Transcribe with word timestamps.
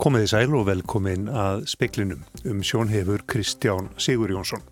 Komiði 0.00 0.30
sæl 0.30 0.54
og 0.56 0.62
velkomin 0.64 1.26
að 1.28 1.66
speklinum 1.68 2.22
um 2.48 2.62
sjónhefur 2.64 3.20
Kristján 3.28 3.90
Sigur 4.00 4.30
Jónsson. 4.32 4.62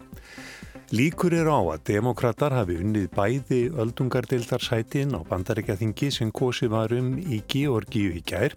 Líkur 0.89 1.35
er 1.37 1.51
á 1.53 1.61
að 1.61 1.83
demokrater 1.91 2.55
hafi 2.57 2.79
unnið 2.81 3.11
bæði 3.13 3.59
öldungardeildarsætin 3.77 5.13
á 5.13 5.21
bandarækjaþingi 5.29 6.09
sem 6.17 6.31
kosi 6.33 6.71
varum 6.73 7.19
í 7.21 7.43
Georgíu 7.45 8.15
í 8.17 8.23
gær 8.25 8.57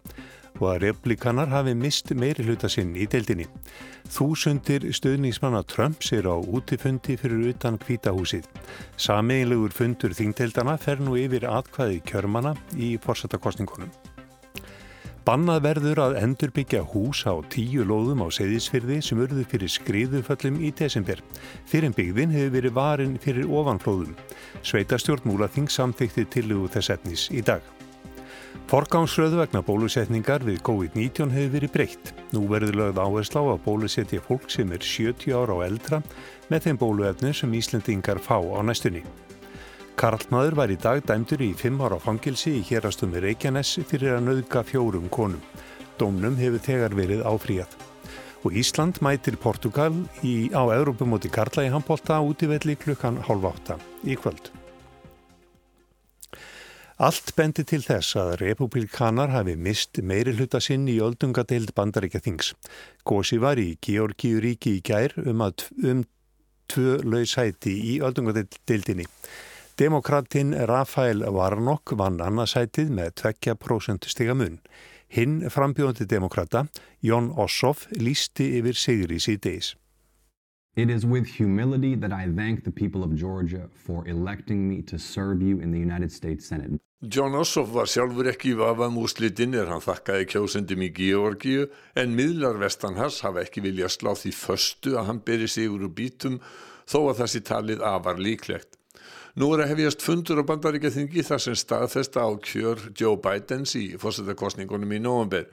og 0.62 0.70
að 0.70 0.80
replikanar 0.86 1.52
hafi 1.52 1.73
mist 1.76 2.14
meiri 2.16 2.48
hluta 2.48 2.72
sinn 2.72 2.96
í 2.96 3.04
deildinni. 3.04 3.50
Þúsundir 4.08 4.88
stöðningsmanna 4.96 5.66
Trumps 5.68 6.14
er 6.16 6.32
á 6.32 6.40
útifundi 6.40 7.18
fyrir 7.20 7.52
utan 7.52 7.81
kvítahúsið. 7.84 8.48
Sameinlegur 8.95 9.76
fundur 9.76 10.16
þingdeildana 10.16 10.80
fer 10.80 11.03
nú 11.03 11.20
yfir 11.20 11.50
atkvæði 11.52 12.00
kjörmana 12.08 12.56
í 12.80 12.95
forsatakostningunum. 13.03 13.92
Bannað 15.21 15.59
verður 15.61 15.99
að 16.02 16.16
endurbyggja 16.17 16.80
hús 16.95 17.20
á 17.30 17.38
tíu 17.53 17.84
lóðum 17.85 18.23
á 18.25 18.27
Seyðisfyrði 18.34 18.95
sem 19.05 19.20
urðu 19.21 19.44
fyrir 19.52 19.70
skriðuföllum 19.70 20.57
í 20.66 20.71
desember. 20.73 21.21
Fyrir 21.70 21.94
byggðin 21.94 22.34
hefur 22.34 22.55
verið 22.55 22.73
varin 22.73 23.13
fyrir 23.21 23.45
ofanflóðum. 23.45 24.16
Sveitastjórn 24.66 25.30
Múlaþing 25.30 25.70
samþykti 25.70 26.25
tillugu 26.34 26.71
þess 26.73 26.95
etnis 26.97 27.27
í 27.30 27.45
dag. 27.45 27.61
Forgámsröðu 28.71 29.44
vegna 29.44 29.61
bólusetningar 29.61 30.41
við 30.47 30.57
COVID-19 30.66 31.35
hefur 31.38 31.53
verið 31.53 31.75
breytt. 31.75 32.13
Nú 32.33 32.47
verður 32.49 32.80
lögð 32.81 33.02
áherslu 33.05 33.45
á 33.45 33.53
að 33.53 33.66
bólusetja 33.67 34.25
fólk 34.25 34.49
sem 34.49 34.73
er 34.73 34.81
70 34.81 35.38
ára 35.38 35.59
og 35.59 35.67
eldra 35.67 36.02
með 36.49 36.66
þeim 36.66 36.81
bóluefnir 36.81 37.38
sem 37.38 37.59
Íslendingar 37.61 38.17
fá 38.25 38.39
á 38.41 38.59
næstunni. 38.66 39.05
Karlmaður 40.00 40.56
var 40.58 40.72
í 40.73 40.78
dag 40.81 41.02
dæmdur 41.06 41.42
í 41.44 41.52
fimm 41.58 41.81
ára 41.84 42.00
fangilsi 42.02 42.56
í 42.59 42.64
hérastum 42.66 43.14
Reykjanes 43.14 43.75
fyrir 43.89 44.16
að 44.17 44.25
nauðga 44.30 44.64
fjórum 44.66 45.09
konum. 45.14 45.42
Dómnum 46.00 46.38
hefur 46.39 46.64
þegar 46.66 46.95
verið 46.97 47.25
áfríjað. 47.28 47.75
Og 48.42 48.56
Ísland 48.58 48.97
mætir 49.06 49.38
Portugal 49.38 49.94
í, 50.25 50.50
á 50.50 50.64
Európumóti 50.73 51.30
Karla 51.30 51.67
í 51.67 51.73
handbólta 51.73 52.17
út 52.25 52.42
í 52.42 52.50
velli 52.50 52.78
klukkan 52.80 53.19
hálf 53.28 53.45
átta 53.52 53.78
í 54.02 54.17
kvöld. 54.17 54.50
Allt 57.02 57.31
bendi 57.34 57.64
til 57.66 57.81
þess 57.81 58.14
að 58.22 58.36
republikanar 58.44 59.31
hafi 59.34 59.56
mist 59.58 59.97
meiri 60.06 60.36
hluta 60.38 60.59
sinn 60.62 60.84
í 60.89 61.00
öldungadeild 61.02 61.73
bandaríkja 61.78 62.22
þings. 62.22 62.52
Gósi 63.06 63.39
var 63.42 63.58
í 63.58 63.72
Georgíuríki 63.81 64.75
í 64.78 64.84
gær 64.86 65.16
um, 65.23 65.42
að, 65.42 65.66
um 65.81 66.03
tvö 66.69 67.00
lausæti 67.02 67.73
í 67.94 67.95
öldungadeildinni. 68.06 69.08
Demokratin 69.82 70.54
Rafael 70.68 71.24
Warnock 71.34 71.96
vann 71.98 72.20
annarsætið 72.22 72.92
með 72.94 73.16
2% 73.18 74.06
stiga 74.12 74.36
mun. 74.38 74.60
Hinn 75.10 75.40
frambjóðandi 75.50 76.06
demokrata, 76.06 76.68
Jón 77.02 77.32
Ossoff, 77.34 77.88
lísti 77.90 78.46
yfir 78.59 78.78
sigri 78.78 79.18
síðdeis. 79.18 79.72
It 80.78 80.92
is 80.94 81.02
with 81.04 81.40
humility 81.40 81.96
that 81.96 82.14
I 82.14 82.30
thank 82.30 82.62
the 82.64 82.72
people 82.72 83.02
of 83.02 83.16
Georgia 83.18 83.70
for 83.74 84.08
electing 84.08 84.70
me 84.70 84.84
to 84.84 85.00
serve 85.00 85.42
you 85.42 85.58
in 85.58 85.72
the 85.72 85.80
United 85.80 86.12
States 86.12 86.46
Senate. 86.46 86.78
John 87.02 87.34
Ossoff 87.34 87.74
var 87.74 87.90
sjálfur 87.90 88.30
ekki 88.30 88.52
í 88.54 88.59
vafa 88.59 88.92
múslitinn 88.94 89.58
er 89.58 89.72
hann 89.74 89.82
þakkaði 89.82 90.28
kjósendum 90.36 90.84
í 90.86 90.92
Georgiu 91.00 91.66
en 91.98 92.14
miðlar 92.14 92.62
vestanhars 92.62 93.24
hafa 93.26 93.42
ekki 93.48 93.66
viljað 93.66 93.96
slá 93.96 94.14
því 94.14 94.36
föstu 94.44 94.94
að 94.94 95.09
hann 95.09 95.24
beri 95.26 95.50
sigur 95.50 95.90
úr 95.90 95.96
bítum 95.98 96.38
þó 96.86 97.00
að 97.08 97.24
það 97.24 97.34
sé 97.34 97.44
talið 97.50 97.84
afar 97.96 98.22
líklegt. 98.22 98.78
Nú 99.40 99.48
er 99.56 99.62
að 99.64 99.70
hefjast 99.72 100.02
fundur 100.04 100.42
á 100.42 100.50
bandaríkjaþingi 100.50 101.24
þar 101.24 101.40
sem 101.40 101.56
staðfesta 101.56 102.24
á 102.28 102.30
kjör 102.44 102.82
Joe 103.00 103.16
Bidens 103.16 103.78
í 103.80 103.94
fórsetakostningunum 104.02 104.92
í 104.92 105.00
nógumber. 105.00 105.46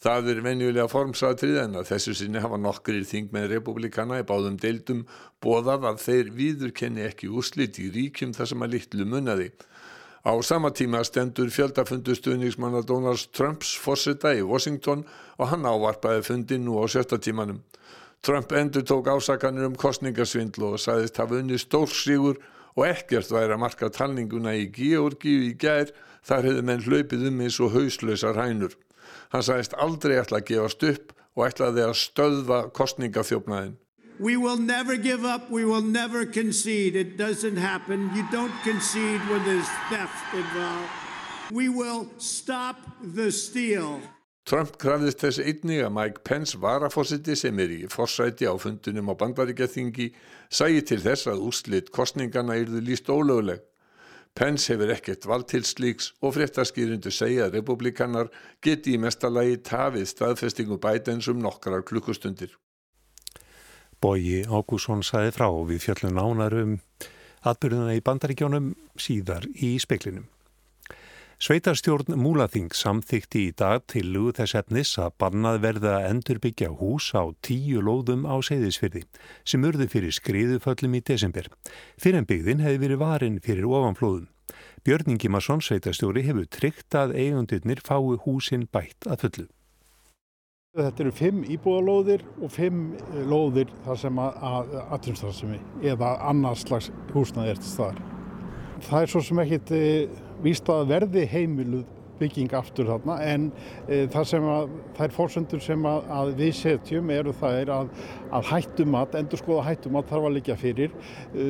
Það 0.00 0.30
er 0.32 0.40
venjulega 0.44 0.88
formsatrið 0.88 1.58
en 1.60 1.76
að 1.76 1.90
þessu 1.90 2.14
sinni 2.16 2.40
hafa 2.40 2.56
nokkrir 2.60 3.04
þing 3.08 3.28
með 3.36 3.50
republikana 3.52 4.22
í 4.22 4.24
báðum 4.28 4.56
deildum 4.60 5.04
bóðað 5.44 5.84
að 5.90 6.00
þeir 6.06 6.32
viðurkenni 6.38 7.04
ekki 7.04 7.28
úrslit 7.28 7.76
í 7.80 7.90
ríkjum 7.92 8.32
þar 8.36 8.52
sem 8.52 8.64
að 8.64 8.76
litlu 8.76 9.08
munnaði. 9.12 9.50
Á 10.24 10.32
sama 10.40 10.72
tíma 10.72 11.04
stendur 11.04 11.52
fjöldafundu 11.52 12.16
stuðningsmanna 12.16 12.82
Donald 12.88 13.28
Trumps 13.36 13.76
fórseta 13.76 14.32
í 14.32 14.42
Washington 14.42 15.04
og 15.36 15.52
hann 15.52 15.68
ávarpaði 15.68 16.24
fundin 16.24 16.64
nú 16.64 16.80
á 16.80 16.88
sjötta 16.88 17.20
tímanum. 17.20 17.60
Trump 18.24 18.52
endur 18.56 18.82
tók 18.82 19.12
ásakanir 19.12 19.68
um 19.68 19.76
kostningasvindlu 19.76 20.72
og 20.72 20.80
sagðist 20.82 21.20
hafa 21.20 21.36
unni 21.38 21.60
stórsígur 21.60 22.40
og 22.76 22.86
ekkert 22.86 23.32
væri 23.32 23.56
að 23.56 23.62
marka 23.62 23.88
talninguna 23.92 24.52
í 24.56 24.68
Georgíu 24.72 25.48
í 25.48 25.54
gær 25.58 25.92
þar 26.26 26.50
hefði 26.50 26.66
menn 26.68 26.84
hlaupið 26.84 27.28
um 27.30 27.40
eins 27.44 27.58
og 27.62 27.72
hauslausar 27.76 28.38
hænur. 28.40 28.76
Hann 29.32 29.44
sagðist 29.46 29.76
aldrei 29.80 30.18
ætla 30.20 30.42
að 30.42 30.48
gefast 30.50 30.86
upp 30.90 31.16
og 31.36 31.48
ætlaði 31.48 31.84
að 31.86 31.98
stöðva 32.02 32.60
kostningafjófnaðin. 32.76 33.76
We 34.18 34.36
will 34.38 34.56
never 34.56 34.96
give 34.96 35.26
up, 35.26 35.50
we 35.50 35.64
will 35.66 35.82
never 35.82 36.24
concede. 36.24 36.96
It 36.96 37.18
doesn't 37.18 37.58
happen. 37.58 38.10
You 38.14 38.24
don't 38.32 38.54
concede 38.64 39.20
when 39.28 39.44
there's 39.44 39.68
theft 39.90 40.24
involved. 40.32 40.88
We 41.52 41.68
will 41.68 42.08
stop 42.18 42.76
the 43.02 43.30
steal. 43.30 44.00
Trump 44.46 44.76
krafðist 44.78 45.24
þess 45.24 45.40
einnig 45.42 45.80
að 45.82 45.94
Mike 45.96 46.20
Pence 46.22 46.58
varafósiti 46.62 47.34
sem 47.34 47.56
er 47.58 47.72
í 47.74 47.78
forsæti 47.90 48.46
á 48.46 48.54
fundunum 48.62 49.08
á 49.10 49.14
bandaríkjaþingi 49.18 50.12
sægi 50.54 50.84
til 50.86 50.98
þess 51.02 51.26
að 51.32 51.42
úrslit 51.48 51.90
kostningana 51.90 52.54
yrðu 52.60 52.82
líst 52.86 53.10
ólöguleg. 53.10 53.64
Pence 54.38 54.70
hefur 54.70 54.92
ekkert 54.94 55.26
vald 55.26 55.48
til 55.50 55.64
slíks 55.66 56.12
og 56.22 56.36
fréttaskýrindu 56.36 57.10
segja 57.10 57.48
að 57.48 57.58
republikanar 57.58 58.30
geti 58.62 58.94
í 58.94 59.02
mestalagi 59.02 59.58
tafið 59.66 60.06
staðfestingu 60.12 60.78
bætens 60.78 61.26
um 61.32 61.42
nokkrar 61.42 61.82
klukkustundir. 61.82 62.54
Bóji 63.98 64.44
Ágússon 64.46 65.02
sæði 65.02 65.34
frá 65.34 65.50
við 65.66 65.82
fjöllum 65.88 66.14
nánar 66.20 66.54
um 66.62 66.78
atbyrðuna 67.42 67.98
í 67.98 68.04
bandaríkjónum 68.04 68.74
síðar 68.94 69.50
í 69.58 69.74
speklinum. 69.82 70.30
Sveitarstjórn 71.36 72.14
Múlaþing 72.16 72.70
samþykti 72.72 73.40
í 73.44 73.48
dag 73.60 73.82
til 73.92 74.06
lugu 74.08 74.30
þess 74.38 74.56
efnis 74.56 74.94
að 74.96 75.18
bannað 75.20 75.58
verða 75.66 75.90
að 75.98 76.06
endurbyggja 76.14 76.70
hús 76.78 77.10
á 77.12 77.28
tíu 77.44 77.82
lóðum 77.84 78.24
á 78.24 78.40
Seyðisfyrði 78.40 79.02
sem 79.44 79.66
urðu 79.68 79.84
fyrir 79.92 80.16
skriðuföllum 80.16 80.96
í 80.96 81.02
desember. 81.04 81.50
Fyrir 82.00 82.22
en 82.22 82.30
byggðin 82.30 82.64
hefði 82.64 82.80
verið 82.86 83.02
varin 83.04 83.38
fyrir 83.44 83.68
ofanflóðum. 83.68 84.30
Björn 84.88 85.12
Ingimarsson, 85.12 85.60
sveitarstjóri, 85.60 86.24
hefur 86.24 86.48
tryggt 86.48 86.96
að 86.96 87.12
eigundurnir 87.20 87.84
fái 87.84 88.16
húsin 88.24 88.64
bætt 88.72 89.04
að 89.04 89.26
fullu. 89.26 89.48
Þetta 90.76 91.04
eru 91.04 91.16
fimm 91.20 91.44
íbúðalóðir 91.52 92.24
og 92.40 92.52
fimm 92.52 92.94
eh, 92.96 93.24
lóðir 93.28 93.68
þar 93.84 94.00
sem 94.00 94.24
að 94.24 94.40
aðtrumstarfsemi 94.86 95.60
eða 95.84 96.16
annars 96.32 96.64
slags 96.64 96.88
húsnaði 97.12 97.52
er 97.52 97.60
til 97.60 97.74
staðar. 97.74 98.00
Það 98.88 99.02
er 99.02 99.12
svo 99.12 99.22
sem 99.24 99.40
ekkit 99.44 99.72
eh, 99.76 100.22
víst 100.44 100.68
að 100.72 100.88
verði 100.90 101.26
heimiluð 101.30 101.86
bygging 102.20 102.52
aftur 102.56 102.88
þarna 102.88 103.16
en 103.24 103.50
e, 103.88 104.06
það 104.12 104.28
sem 104.30 104.46
að 104.50 104.74
þær 104.96 105.14
fórsöndur 105.16 105.62
sem 105.64 105.88
að, 105.88 106.08
að 106.18 106.32
við 106.40 106.52
setjum 106.60 107.12
eru 107.12 107.34
það 107.36 107.72
að, 107.74 107.92
að 108.38 108.48
hættumat, 108.52 109.18
endur 109.20 109.42
skoða 109.42 109.66
hættumat 109.68 110.08
þarf 110.10 110.28
að 110.30 110.36
liggja 110.38 110.58
fyrir 110.60 110.96
e, 110.96 111.48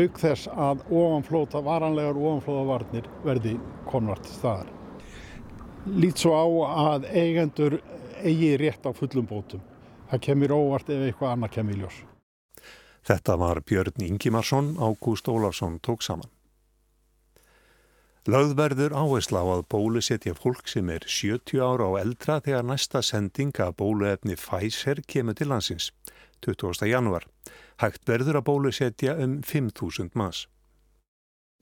auk 0.00 0.20
þess 0.22 0.50
að 0.50 0.84
ofanflóta, 0.88 1.62
varanlegar 1.66 2.18
ofanflótavarnir 2.18 3.08
verði 3.26 3.56
komnart 3.90 4.28
staðar. 4.30 4.70
Lít 5.86 6.20
svo 6.20 6.34
á 6.36 6.46
að 6.90 7.08
eigendur 7.16 7.78
eigi 8.20 8.52
rétt 8.60 8.84
á 8.84 8.92
fullum 8.92 9.28
bótum. 9.28 9.62
Það 10.10 10.24
kemur 10.26 10.56
óvart 10.58 10.90
ef 10.90 11.06
eitthvað 11.06 11.36
annað 11.36 11.54
kemur 11.54 11.76
í 11.76 11.80
ljós. 11.84 12.02
Þetta 13.06 13.38
var 13.40 13.62
Björn 13.64 14.04
Ingimarsson, 14.04 14.74
Ágúst 14.76 15.30
Ólafsson 15.30 15.78
tók 15.80 16.02
saman. 16.04 16.28
Lögðverður 18.28 18.92
áhersla 18.92 19.40
á 19.40 19.46
að 19.48 19.62
bólusetja 19.72 20.34
fólk 20.36 20.66
sem 20.68 20.90
er 20.92 21.06
70 21.08 21.56
ára 21.64 21.86
og 21.88 21.94
eldra 21.96 22.34
þegar 22.44 22.66
næsta 22.68 23.00
sending 23.00 23.56
af 23.64 23.78
bóluefni 23.78 24.36
Pfizer 24.36 25.00
kemur 25.08 25.38
til 25.38 25.48
landsins, 25.48 25.86
20. 26.44 26.84
januar. 26.84 27.24
Hægt 27.80 28.04
verður 28.04 28.42
að 28.42 28.44
bólusetja 28.50 29.14
um 29.24 29.38
5.000 29.40 30.12
manns. 30.12 30.42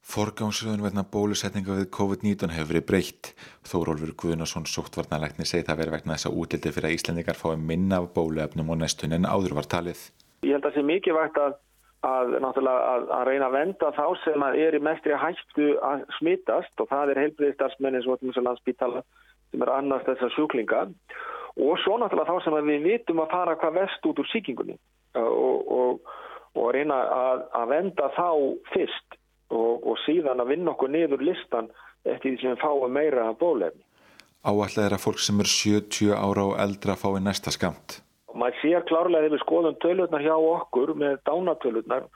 Forgámsröðun 0.03 0.83
vegna 0.83 1.07
bólusetninga 1.07 1.79
við 1.79 1.93
COVID-19 1.95 2.51
hefur 2.51 2.73
verið 2.73 2.87
breytt. 2.91 3.33
Þórólfur 3.63 4.17
Guðnarsson 4.19 4.67
sóttvarnalækni 4.67 5.47
segi 5.47 5.69
það 5.69 5.83
verið 5.85 5.97
vegna 6.01 6.17
þess 6.19 6.31
að 6.33 6.43
útliti 6.43 6.75
fyrir 6.75 6.91
að 6.91 6.99
Íslandingar 6.99 7.39
fái 7.39 7.55
minna 7.55 8.03
af 8.03 8.11
bóluefnum 8.19 8.75
og 8.75 8.83
næstun 8.83 9.15
en 9.15 9.31
áður 9.31 9.61
var 9.61 9.71
talið. 9.71 10.09
Ég 10.43 10.59
held 10.59 10.65
að 10.65 10.73
það 10.73 10.81
sé 10.81 10.87
mikið 10.91 11.19
vægt 11.21 11.43
að 11.45 11.59
að, 12.07 12.37
að, 12.39 13.09
að 13.11 13.25
reyna 13.27 13.49
að 13.49 13.57
venda 13.57 13.91
þá 13.97 14.05
sem 14.25 14.45
er 14.49 14.77
í 14.77 14.83
mestri 14.83 15.17
hættu 15.19 15.73
að 15.83 16.05
smittast 16.19 16.83
og 16.83 16.91
það 16.93 17.15
er 17.15 17.23
heilbriðistarsmenn 17.25 17.99
eins 17.99 18.07
og 18.07 18.45
landsbítala 18.45 19.03
sem 19.51 19.65
er 19.65 19.73
annars 19.73 20.07
þessar 20.07 20.35
sjúklinga 20.37 20.85
og 21.59 21.81
svo 21.83 21.99
náttúrulega 21.99 22.31
þá 22.31 22.45
sem 22.45 22.59
við 22.69 22.87
vitum 22.87 23.23
að 23.25 23.35
fara 23.35 23.59
hvað 23.59 23.81
vest 23.81 24.07
út 24.07 24.23
úr 24.23 24.31
síkingunni 24.31 24.79
og, 25.19 25.73
og, 25.79 26.15
og 26.55 26.71
reyna 26.77 27.01
að, 27.17 27.45
að 27.61 27.69
venda 27.75 28.11
þá 28.15 28.29
fyrst 28.75 29.19
og, 29.51 29.83
og 29.83 30.01
síðan 30.05 30.43
að 30.45 30.55
vinna 30.55 30.75
okkur 30.75 30.93
niður 30.93 31.25
listan 31.25 31.71
eftir 32.05 32.35
því 32.35 32.41
sem 32.43 32.55
við 32.55 32.63
fáum 32.63 32.93
meira 32.95 33.31
bólefni. 33.39 33.83
Áallega 34.47 34.87
er 34.87 34.95
að 34.95 35.03
fólk 35.03 35.23
sem 35.23 35.41
er 35.43 35.51
70 35.51 36.13
ára 36.15 36.45
og 36.47 36.61
eldra 36.63 36.95
fái 36.97 37.19
næsta 37.25 37.51
skamt. 37.53 37.99
Maður 38.35 38.59
sér 38.63 38.85
klárlega 38.89 39.25
þegar 39.25 39.35
við 39.35 39.45
skoðum 39.45 39.79
tölurnar 39.83 40.25
hjá 40.25 40.35
okkur 40.37 40.93
með 41.01 41.21
dánatölurnar 41.29 42.09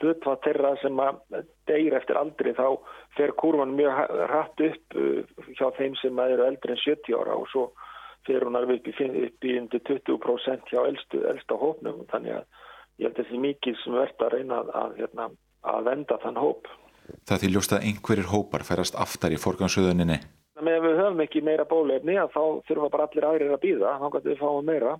hlutvað 0.00 0.42
þeirra 0.44 0.72
sem 0.82 1.00
að 1.00 1.42
deyr 1.68 1.96
eftir 1.96 2.18
aldri 2.20 2.52
þá 2.56 2.66
fer 3.16 3.32
kurvan 3.40 3.74
mjög 3.78 3.98
hratt 4.28 4.62
upp 4.68 4.96
uh, 5.00 5.20
hjá 5.56 5.66
þeim 5.78 5.96
sem 6.02 6.22
eru 6.26 6.46
eldri 6.46 6.76
en 6.76 6.82
70 6.84 7.16
ára 7.16 7.38
og 7.40 7.48
svo 7.52 7.70
fer 8.26 8.44
hún 8.44 8.58
upp 8.58 8.88
í, 8.90 8.94
upp 9.26 9.46
í 9.46 9.56
20% 9.88 10.72
hjá 10.72 10.80
eldstu, 10.84 11.22
eldsta 11.30 11.58
hópnum 11.60 12.04
þannig 12.10 12.40
að 12.40 12.44
ég 12.98 13.08
held 13.08 13.12
að 13.12 13.20
þessi 13.22 13.42
mikið 13.44 13.78
sem 13.82 13.96
verður 13.96 14.26
að 14.26 14.34
reyna 14.34 14.58
að, 14.60 14.72
að, 14.80 14.96
hérna, 15.00 15.28
að 15.72 15.90
venda 15.90 16.18
þann 16.24 16.40
hóp. 16.42 16.70
Það 17.28 17.42
því 17.42 17.50
ljóst 17.54 17.74
að 17.76 17.86
einhverjir 17.90 18.30
hópar 18.32 18.64
færast 18.66 18.98
aftar 18.98 19.34
í 19.34 19.40
forgangsöðuninni. 19.40 20.18
Ef 20.56 20.82
við 20.82 20.96
höfum 20.98 21.20
ekki 21.22 21.42
meira 21.44 21.66
bólefni 21.68 22.16
þá 22.32 22.42
þurfa 22.66 22.88
bara 22.90 23.06
allir 23.06 23.26
aðrir 23.28 23.54
að 23.54 23.62
býða 23.62 23.98
þá 24.00 24.06
kannski 24.08 24.32
við 24.32 24.40
fáum 24.40 24.66
meira. 24.66 24.96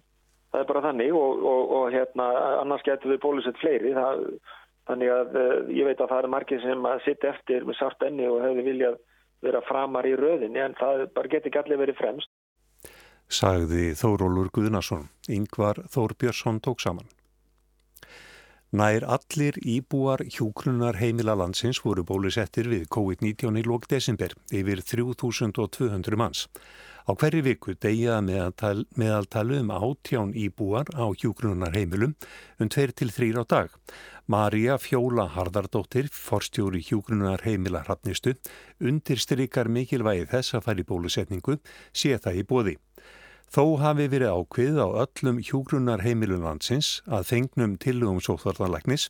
Það 0.52 0.62
er 0.62 0.69
bara 0.70 0.84
þannig 0.87 1.16
og, 1.16 1.43
og, 1.52 1.75
og 1.78 1.90
hérna, 1.94 2.28
annars 2.62 2.84
getur 2.87 3.12
við 3.12 3.20
bólusett 3.25 3.58
fleiri. 3.60 3.93
Það, 3.96 4.22
þannig 4.90 5.12
að 5.16 5.37
uh, 5.40 5.58
ég 5.75 5.88
veit 5.88 6.00
að 6.00 6.12
það 6.14 6.22
er 6.22 6.32
margir 6.37 6.62
sem 6.62 6.88
að 6.88 7.04
sitta 7.04 7.32
eftir 7.34 7.66
með 7.66 7.78
sátt 7.81 8.06
enni 8.06 8.28
og 8.31 8.43
hefur 8.44 8.69
viljað 8.70 8.98
vera 9.44 9.60
framar 9.69 10.08
í 10.08 10.14
röðinni 10.16 10.62
en 10.62 10.76
það 10.78 11.08
bara 11.16 11.32
getur 11.34 11.52
ekki 11.52 11.62
allir 11.62 11.82
verið 11.82 12.00
fremst. 12.00 12.32
Sagði 13.26 13.90
Þórólur 13.98 14.52
Guðnason. 14.54 15.08
Yngvar 15.28 15.82
Þór 15.90 16.14
Björnsson 16.20 16.62
tók 16.62 16.81
saman. 16.84 17.08
Nær 18.76 19.04
allir 19.06 19.56
íbúar 19.62 20.25
hjúkrunar 20.26 20.99
heimila 20.99 21.37
landsins 21.38 21.78
voru 21.84 22.02
bólusettir 22.06 22.66
við 22.70 22.88
COVID-19 22.90 23.60
í 23.60 23.62
lók 23.66 23.87
desember 23.90 24.34
yfir 24.50 24.82
3200 24.82 26.19
manns. 26.19 26.49
Á 27.06 27.14
hverju 27.14 27.44
viku 27.46 27.70
degja 27.78 28.16
meðaltal, 28.18 28.80
meðaltalu 28.98 29.60
um 29.62 29.68
átján 29.70 30.32
íbúar 30.34 30.88
á 30.90 31.06
hjúkrunar 31.14 31.76
heimilum 31.78 32.16
um 32.58 32.66
2-3 32.66 33.38
á 33.38 33.46
dag. 33.46 33.68
Marja 34.26 34.74
Fjóla 34.82 35.28
Hardardóttir, 35.30 36.08
forstjóri 36.10 36.82
hjúgrunar 36.82 37.44
heimila 37.46 37.84
hrappnistu, 37.86 38.34
undirstrykar 38.82 39.70
mikilvægi 39.70 40.26
þess 40.32 40.58
að 40.58 40.66
fara 40.66 40.82
í 40.82 40.88
bólusetningu, 40.90 41.60
sé 41.94 42.18
það 42.18 42.42
í 42.42 42.44
bóði. 42.50 42.74
Þó 43.46 43.78
hafi 43.78 44.08
verið 44.10 44.32
ákvið 44.34 44.78
á 44.82 44.87
öllum 45.06 45.37
hjúgrunar 45.38 46.02
heimilun 46.02 46.43
landsins 46.44 47.00
að 47.06 47.28
fengnum 47.31 47.76
tilugum 47.81 48.19
sóþvartanlæknis 48.25 49.06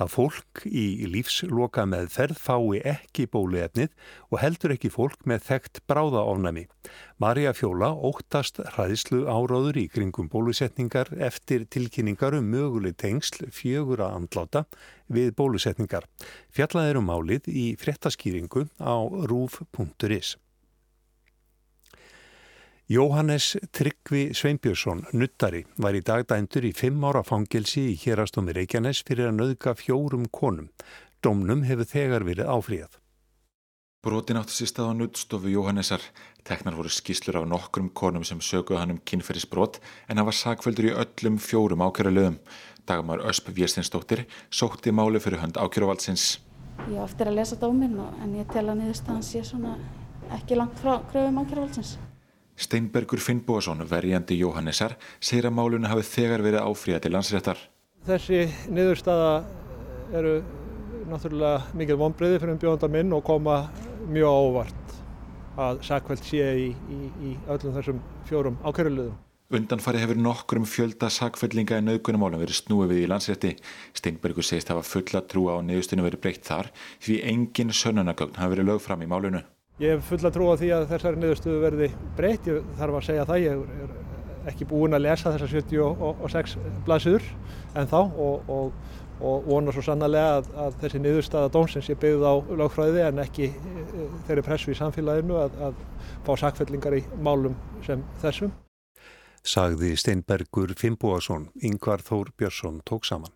að 0.00 0.12
fólk 0.14 0.62
í 0.64 1.08
lífsloka 1.10 1.84
með 1.90 2.06
ferð 2.14 2.38
fái 2.38 2.80
ekki 2.92 3.26
bóluefnið 3.32 3.90
og 4.30 4.38
heldur 4.40 4.74
ekki 4.76 4.92
fólk 4.94 5.26
með 5.28 5.42
þekkt 5.48 5.82
bráðaofnami. 5.90 6.68
Marja 7.20 7.52
Fjóla 7.56 7.90
óttast 7.92 8.62
hræðslu 8.76 9.24
áráður 9.26 9.80
í 9.82 9.88
kringum 9.92 10.30
bólusetningar 10.32 11.10
eftir 11.18 11.66
tilkynningar 11.66 12.38
um 12.38 12.46
möguleg 12.46 12.94
tengsl 12.96 13.50
fjögura 13.52 14.12
andláta 14.14 14.64
við 15.10 15.34
bólusetningar. 15.36 16.06
Fjallaður 16.54 17.02
um 17.02 17.10
málið 17.10 17.50
í 17.50 17.66
frettaskýringu 17.80 18.68
á 18.78 18.96
rúf.is. 19.26 20.38
Jóhannes 22.90 23.56
Tryggvi 23.70 24.32
Sveinbjörnsson, 24.34 25.04
nuttari, 25.14 25.60
var 25.78 25.94
í 25.94 26.00
dag 26.02 26.24
dændur 26.26 26.64
í 26.66 26.72
fimm 26.74 27.04
ára 27.06 27.20
fangilsi 27.22 27.84
í 27.92 27.94
hérastómi 27.94 28.50
Reykjanes 28.56 29.04
fyrir 29.06 29.28
að 29.28 29.36
nauðga 29.36 29.76
fjórum 29.78 30.24
konum. 30.34 30.66
Domnum 31.22 31.62
hefur 31.68 31.86
þegar 31.86 32.26
verið 32.26 32.50
áfríðað. 32.50 32.96
Brotin 34.02 34.40
átti 34.40 34.56
sér 34.56 34.72
stað 34.72 34.90
á 34.90 34.94
nuttstofu 34.98 35.54
Jóhannesar. 35.54 36.02
Teknar 36.42 36.74
voru 36.80 36.90
skíslur 36.90 37.38
af 37.38 37.46
nokkrum 37.52 37.92
konum 37.94 38.26
sem 38.26 38.42
söguð 38.42 38.82
hann 38.82 38.96
um 38.96 39.00
kynferðisbrot 39.06 39.78
en 40.08 40.18
hann 40.18 40.26
var 40.26 40.40
sagföldur 40.40 40.90
í 40.90 40.94
öllum 41.06 41.38
fjórum 41.38 41.86
ákjöra 41.86 42.10
lögum. 42.10 42.42
Dagmar 42.90 43.22
Ösp 43.22 43.54
Vérstinsdóttir 43.54 44.26
sótti 44.50 44.90
máli 44.90 45.22
fyrir 45.22 45.44
hönd 45.46 45.62
ákjöravaldsins. 45.62 46.40
Ég 46.90 46.98
aftur 47.06 47.30
að 47.30 47.38
lesa 47.38 47.54
dómin 47.54 48.00
en 48.02 48.38
ég 48.42 48.50
tel 48.50 48.66
að 48.66 48.82
niðurstaðan 48.82 49.22
sé 49.22 49.46
ekki 50.34 50.58
langt 50.58 50.78
frá 50.82 50.96
kröfum 51.06 51.44
ákjöravaldsins. 51.44 52.00
Steinbergur 52.60 53.22
Finnbóðsson, 53.24 53.80
verjandi 53.88 54.36
Jóhannesar, 54.36 54.98
segir 55.20 55.48
að 55.48 55.56
málunni 55.56 55.88
hafi 55.88 56.04
þegar 56.04 56.44
verið 56.44 56.66
áfríða 56.66 57.00
til 57.04 57.14
landsréttar. 57.14 57.62
Þessi 58.04 58.42
niðurstaða 58.72 59.32
eru 60.16 60.34
náttúrulega 61.10 61.78
mikil 61.78 61.98
vonbreiði 62.00 62.42
fyrir 62.42 62.54
umbjóðandar 62.56 62.92
minn 62.92 63.16
og 63.16 63.24
koma 63.26 63.62
mjög 64.10 64.36
ávart 64.36 64.94
að 65.60 65.82
sakveld 65.86 66.22
sé 66.24 66.46
í, 66.66 66.68
í, 66.70 67.00
í 67.30 67.34
öllum 67.50 67.74
þessum 67.76 68.00
fjórum 68.28 68.60
ákveðurluðum. 68.62 69.18
Undanfari 69.50 69.98
hefur 69.98 70.18
nokkrum 70.22 70.66
fjölda 70.68 71.08
sakfellinga 71.10 71.80
í 71.80 71.82
naukunumálum 71.82 72.38
verið 72.38 72.60
snúið 72.60 72.92
við 72.92 73.00
í 73.02 73.08
landsrétti. 73.10 73.56
Steinbergur 73.98 74.46
segist 74.46 74.70
hafa 74.70 74.84
fulla 74.86 75.24
trú 75.26 75.48
á 75.50 75.58
niðurstunum 75.58 76.06
verið 76.06 76.22
breytt 76.22 76.44
þar 76.46 76.70
því 77.02 77.16
engin 77.32 77.74
sönnunagögn 77.74 78.38
hafi 78.38 78.54
verið 78.54 78.70
lög 78.70 78.84
fram 78.84 79.02
í 79.02 79.10
málunu. 79.10 79.42
Ég 79.80 79.96
hef 79.96 80.10
fulla 80.10 80.28
trú 80.28 80.50
á 80.52 80.60
því 80.60 80.68
að 80.76 80.82
þessari 80.90 81.18
niðurstöðu 81.22 81.60
verði 81.62 81.86
breytt, 82.18 82.48
ég 82.50 82.64
þarf 82.76 82.96
að 82.98 83.04
segja 83.06 83.22
það, 83.30 83.44
ég 83.46 83.62
er 83.84 84.50
ekki 84.50 84.66
búinn 84.68 84.96
að 84.96 85.06
lesa 85.06 85.32
þessar 85.32 85.52
76 85.54 86.56
blaðsur 86.84 87.24
en 87.80 87.88
þá 87.88 87.98
og, 88.00 88.50
og, 88.52 88.74
og 89.24 89.48
vona 89.48 89.72
svo 89.72 89.84
sannarlega 89.86 90.36
að, 90.42 90.52
að 90.66 90.78
þessi 90.84 91.00
niðurstaða 91.00 91.52
dónsins 91.56 91.88
ég 91.88 92.00
byggði 92.02 92.28
á 92.28 92.34
lögfræði 92.60 93.04
en 93.06 93.24
ekki 93.24 93.48
eh, 93.48 94.06
þeirri 94.28 94.46
pressu 94.50 94.74
í 94.74 94.78
samfélaginu 94.82 95.40
að, 95.46 95.58
að 95.70 95.82
fá 96.28 96.32
sakfellingar 96.44 97.00
í 97.00 97.02
málum 97.24 97.56
sem 97.86 98.04
þessum. 98.20 98.52
Sagði 99.40 99.94
Steinbergur 99.96 100.76
Finnbúason, 100.76 101.48
Yngvar 101.64 102.04
Þór 102.04 102.34
Björnsson 102.36 102.82
tók 102.84 103.08
saman. 103.08 103.32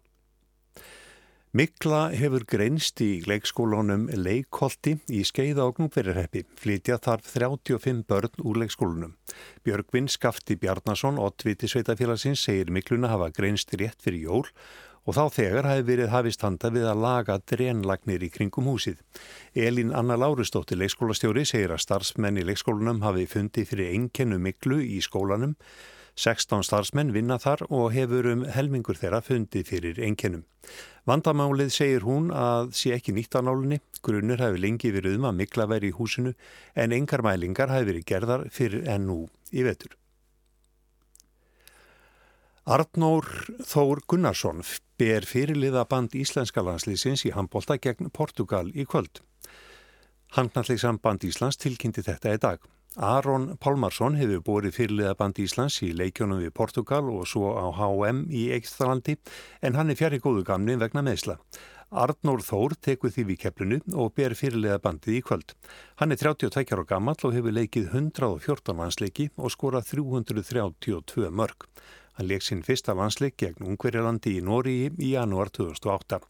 Mikla 1.55 2.09
hefur 2.11 2.43
greinst 2.51 2.99
í 2.99 3.21
leikskólanum 3.31 4.09
Leikholti 4.19 4.97
í 5.07 5.21
skeiða 5.23 5.69
og 5.69 5.77
gnúferirheppi. 5.77 6.41
Flytja 6.59 6.97
þarf 6.99 7.29
35 7.31 8.01
börn 8.11 8.43
úr 8.43 8.59
leikskólanum. 8.65 9.13
Björgvin 9.63 10.11
Skafti 10.11 10.57
Bjarnason, 10.59 11.21
ottviti 11.23 11.71
sveitafélagsins, 11.71 12.43
segir 12.43 12.75
mikluna 12.75 13.13
hafa 13.13 13.31
greinst 13.31 13.71
rétt 13.79 14.03
fyrir 14.03 14.27
jól 14.27 14.43
og 15.07 15.15
þá 15.15 15.23
þegar 15.37 15.71
hafi 15.71 15.87
verið 15.93 16.11
hafist 16.17 16.43
handa 16.43 16.75
við 16.75 16.91
að 16.91 17.07
laga 17.07 17.39
drenlagnir 17.39 18.27
í 18.27 18.35
kringum 18.35 18.73
húsið. 18.73 18.99
Elín 19.55 19.95
Anna 19.95 20.19
Lárustóttir 20.19 20.83
leikskólastjóri 20.83 21.47
segir 21.47 21.77
að 21.77 21.85
starfsmenn 21.87 22.43
í 22.43 22.49
leikskólanum 22.51 23.05
hafi 23.07 23.31
fundið 23.31 23.71
fyrir 23.71 23.95
enkennu 23.95 24.43
miklu 24.43 24.83
í 24.83 24.99
skólanum 25.07 25.55
16 26.15 26.63
starfsmenn 26.63 27.11
vinna 27.15 27.41
þar 27.43 27.65
og 27.69 27.89
hefur 27.95 28.29
um 28.31 28.45
helmingur 28.55 28.99
þeirra 28.99 29.19
fundið 29.25 29.67
fyrir 29.73 29.99
einkennum. 30.07 30.45
Vandamálið 31.11 31.73
segir 31.75 32.07
hún 32.07 32.31
að 32.31 32.71
sé 32.79 32.95
ekki 32.95 33.13
nýtt 33.17 33.35
á 33.35 33.43
nálunni, 33.43 33.81
grunnur 34.01 34.39
hefur 34.39 34.63
lengi 34.63 34.93
verið 34.95 35.19
um 35.19 35.27
að 35.31 35.41
mikla 35.43 35.67
veri 35.71 35.91
í 35.91 35.97
húsinu 35.99 36.37
en 36.79 36.95
engar 36.95 37.25
mælingar 37.27 37.73
hefur 37.75 37.91
verið 37.91 38.09
gerðar 38.13 38.47
fyrir 38.55 38.87
ennú 38.95 39.25
í 39.51 39.67
vetur. 39.67 39.99
Arnór 42.65 43.27
Þór 43.67 44.01
Gunnarsson 44.09 44.63
ber 44.97 45.27
fyrirliða 45.29 45.83
band 45.91 46.15
Íslenska 46.17 46.63
landslýsins 46.65 47.27
í 47.29 47.35
handbólta 47.35 47.77
gegn 47.77 48.09
Portugal 48.09 48.71
í 48.73 48.87
kvöld. 48.89 49.21
Handnalliðsamband 50.39 51.27
Íslands 51.29 51.61
tilkynnti 51.61 52.07
þetta 52.07 52.33
í 52.33 52.41
dag. 52.41 52.63
Aron 52.95 53.57
Pálmarsson 53.59 54.15
hefur 54.15 54.43
borið 54.47 54.77
fyrirliða 54.77 55.17
band 55.19 55.39
Íslands 55.43 55.81
í 55.83 55.89
leikjónum 55.99 56.39
við 56.45 56.53
Portugal 56.55 57.09
og 57.11 57.25
svo 57.27 57.51
á 57.59 57.67
HM 57.75 58.29
í 58.31 58.45
Eiksthalandi 58.55 59.17
en 59.67 59.75
hann 59.75 59.91
er 59.91 59.99
fjari 59.99 60.21
góðu 60.23 60.45
gamni 60.47 60.77
vegna 60.79 61.03
meðsla. 61.03 61.35
Arnór 61.91 62.45
Þór 62.47 62.77
tekur 62.79 63.11
því 63.11 63.25
við 63.33 63.41
kepplunu 63.43 63.79
og 63.99 64.13
ber 64.15 64.37
fyrirliða 64.39 64.79
bandið 64.85 65.17
í 65.19 65.23
kvöld. 65.27 65.55
Hann 65.99 66.15
er 66.15 66.21
32 66.23 66.71
ára 66.71 66.85
gammal 66.87 67.17
og 67.27 67.35
hefur 67.35 67.57
leikið 67.57 67.89
114 67.91 68.79
landsleiki 68.79 69.27
og 69.43 69.51
skorað 69.51 69.91
332 69.91 71.33
mörg. 71.35 71.67
Hann 72.15 72.31
leik 72.31 72.47
sinn 72.47 72.63
fyrsta 72.63 72.95
landsleik 72.95 73.35
gegn 73.43 73.67
Ungverjalandi 73.73 74.37
í 74.39 74.45
Nóri 74.45 74.77
í 74.87 75.17
janúar 75.17 75.51
2008. 75.51 76.21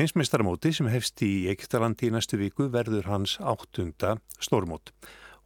Heimsmeistaramóti 0.00 0.72
sem 0.72 0.88
hefst 0.88 1.20
í 1.22 1.44
Eiksthalandi 1.52 2.08
í 2.08 2.14
næstu 2.16 2.40
viku 2.40 2.70
verður 2.72 3.12
hans 3.12 3.36
áttunda 3.36 4.16
stórmót 4.40 4.94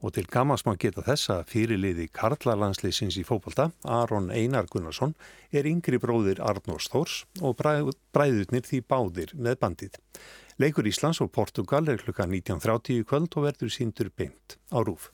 og 0.02 0.14
til 0.14 0.26
gamans 0.30 0.64
má 0.66 0.74
geta 0.78 1.02
þess 1.06 1.30
að 1.34 1.46
fyrirliði 1.52 2.08
Karlalandsleysins 2.14 3.18
í 3.18 3.24
fókbalta, 3.26 3.70
Aron 3.84 4.30
Einar 4.30 4.68
Gunnarsson, 4.70 5.14
er 5.50 5.66
yngri 5.66 5.98
bróðir 6.02 6.42
Arnórs 6.44 6.90
Þórs 6.92 7.22
og 7.42 7.58
bræðurnir 7.58 8.66
því 8.68 8.82
báðir 8.86 9.34
með 9.34 9.60
bandið. 9.64 10.00
Leikur 10.58 10.88
Íslands 10.90 11.22
og 11.22 11.30
Portugal 11.34 11.86
er 11.88 12.02
klukka 12.02 12.26
19.30 12.26 13.06
kvöld 13.06 13.34
og 13.38 13.46
verður 13.46 13.74
síndur 13.74 14.10
beint 14.14 14.58
á 14.74 14.82
rúf. 14.82 15.10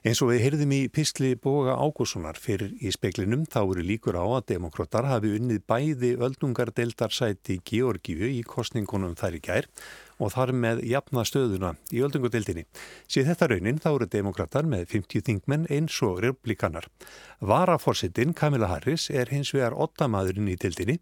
Eins 0.00 0.22
og 0.24 0.30
við 0.30 0.38
heyrðum 0.40 0.70
í 0.72 0.76
Písli 0.88 1.34
Boga 1.36 1.74
Ágússonar 1.76 2.38
fyrir 2.40 2.70
í 2.80 2.88
speklinum 2.88 3.42
þá 3.44 3.58
eru 3.60 3.82
líkur 3.84 4.16
á 4.16 4.24
að 4.24 4.46
demokrater 4.54 5.04
hafi 5.04 5.34
unnið 5.36 5.58
bæði 5.68 6.12
öldungardeildarsæti 6.24 7.58
Georgiu 7.68 8.30
í 8.32 8.38
kostningunum 8.48 9.12
þær 9.20 9.34
í 9.36 9.40
gær 9.44 9.66
og 10.16 10.30
þar 10.32 10.54
með 10.56 10.80
jafna 10.88 11.24
stöðuna 11.28 11.74
í 11.92 12.00
öldungadeildinni. 12.06 12.64
Síð 13.12 13.28
þetta 13.28 13.48
raunin 13.50 13.80
þá 13.84 13.90
eru 13.90 14.08
demokrater 14.14 14.70
með 14.72 14.86
50 14.94 15.26
þingmenn 15.26 15.66
eins 15.68 15.98
og 16.06 16.22
republikanar. 16.24 16.88
Varaforsettin 17.44 18.32
Kamila 18.32 18.70
Harris 18.72 19.10
er 19.12 19.28
hins 19.28 19.52
vegar 19.52 19.76
ottamadurinn 19.76 20.48
í 20.48 20.56
deildinni 20.56 20.96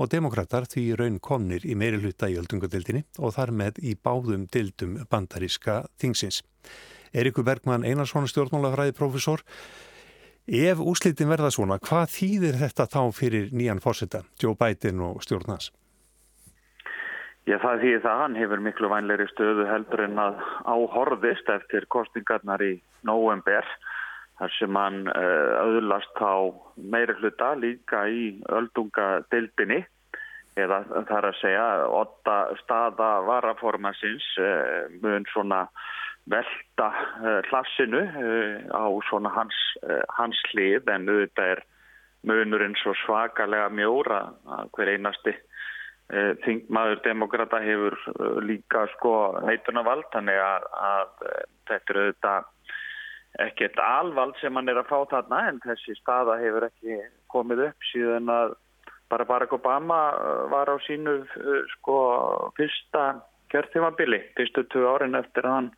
og 0.00 0.08
demokrater 0.16 0.64
því 0.64 0.86
raun 0.96 1.20
komnir 1.20 1.68
í 1.68 1.76
meiri 1.76 2.00
hluta 2.00 2.32
í 2.32 2.40
öldungadeildinni 2.40 3.04
og 3.20 3.36
þar 3.36 3.52
með 3.52 3.82
í 3.84 3.92
báðum 4.00 4.48
deildum 4.48 4.96
bandaríska 5.12 5.82
þingsins. 6.00 6.40
Erikur 7.14 7.44
Bergman 7.46 7.84
Einarsson 7.84 8.28
stjórnmálafræði 8.30 8.94
profesor. 8.96 9.42
Ef 10.46 10.80
úslitin 10.82 11.30
verða 11.30 11.50
svona, 11.54 11.78
hvað 11.82 12.08
þýðir 12.14 12.58
þetta 12.62 12.86
þá 12.90 13.02
fyrir 13.14 13.52
nýjan 13.54 13.82
fórseta, 13.82 14.24
Joe 14.40 14.56
Biden 14.58 15.02
og 15.04 15.20
stjórnans? 15.22 15.70
Já, 17.48 17.56
það 17.58 17.84
þýðir 17.84 18.02
það. 18.04 18.18
Hann 18.22 18.36
hefur 18.38 18.62
miklu 18.64 18.90
vænleiri 18.90 19.26
stöðu 19.30 19.66
heldur 19.68 20.04
en 20.04 20.18
að 20.22 20.42
áhorðist 20.70 21.48
eftir 21.50 21.86
kostingarnar 21.90 22.62
í 22.62 22.74
november 23.06 23.66
þar 24.40 24.52
sem 24.56 24.76
hann 24.78 25.00
auðlast 25.10 26.20
á 26.22 26.48
meiri 26.76 27.16
hluta 27.18 27.52
líka 27.60 28.06
í 28.08 28.38
öldungadeildinni 28.48 29.82
eða 30.60 30.80
þar 31.08 31.28
að 31.30 31.38
segja, 31.40 31.66
åtta 31.86 32.36
staða 32.62 33.10
varaformansins 33.28 34.26
mun 35.02 35.26
svona 35.32 35.66
velta 36.30 36.88
uh, 36.88 37.40
hlassinu 37.50 38.00
uh, 38.00 38.56
á 38.70 38.84
svona 39.08 39.32
hans, 39.34 39.56
uh, 39.84 40.02
hans 40.16 40.38
hlið 40.50 40.88
en 40.92 41.08
auðvitað 41.10 41.54
er 41.56 41.62
munurinn 42.26 42.76
svo 42.80 42.94
svakalega 43.04 43.70
mjóra 43.72 44.26
að 44.58 44.74
hver 44.76 44.92
einasti 44.94 45.36
þingmaður 46.10 46.98
demokrata 47.04 47.60
hefur 47.62 47.94
líka 48.42 48.80
sko 48.96 49.12
heitunavald 49.46 50.08
þannig 50.10 50.40
að, 50.42 50.64
að 50.74 51.12
þetta 51.70 51.94
er 51.94 52.00
auðvitað 52.00 52.48
ekkert 53.46 53.78
alvald 53.84 54.34
sem 54.40 54.58
hann 54.58 54.72
er 54.72 54.80
að 54.82 54.90
fá 54.90 54.98
þarna 55.12 55.38
en 55.52 55.62
þessi 55.62 55.94
staða 56.00 56.34
hefur 56.42 56.66
ekki 56.66 56.98
komið 57.30 57.62
upp 57.68 57.88
síðan 57.92 58.34
að 58.34 58.56
bara 59.14 59.28
Barack 59.30 59.54
Obama 59.54 60.00
var 60.50 60.74
á 60.74 60.76
sínu 60.82 61.20
sko 61.76 62.00
fyrsta 62.58 63.06
kjörtímabili, 63.54 64.20
fyrstu 64.34 64.66
tvö 64.66 64.90
árin 64.90 65.18
eftir 65.18 65.46
að 65.46 65.56
hann 65.56 65.70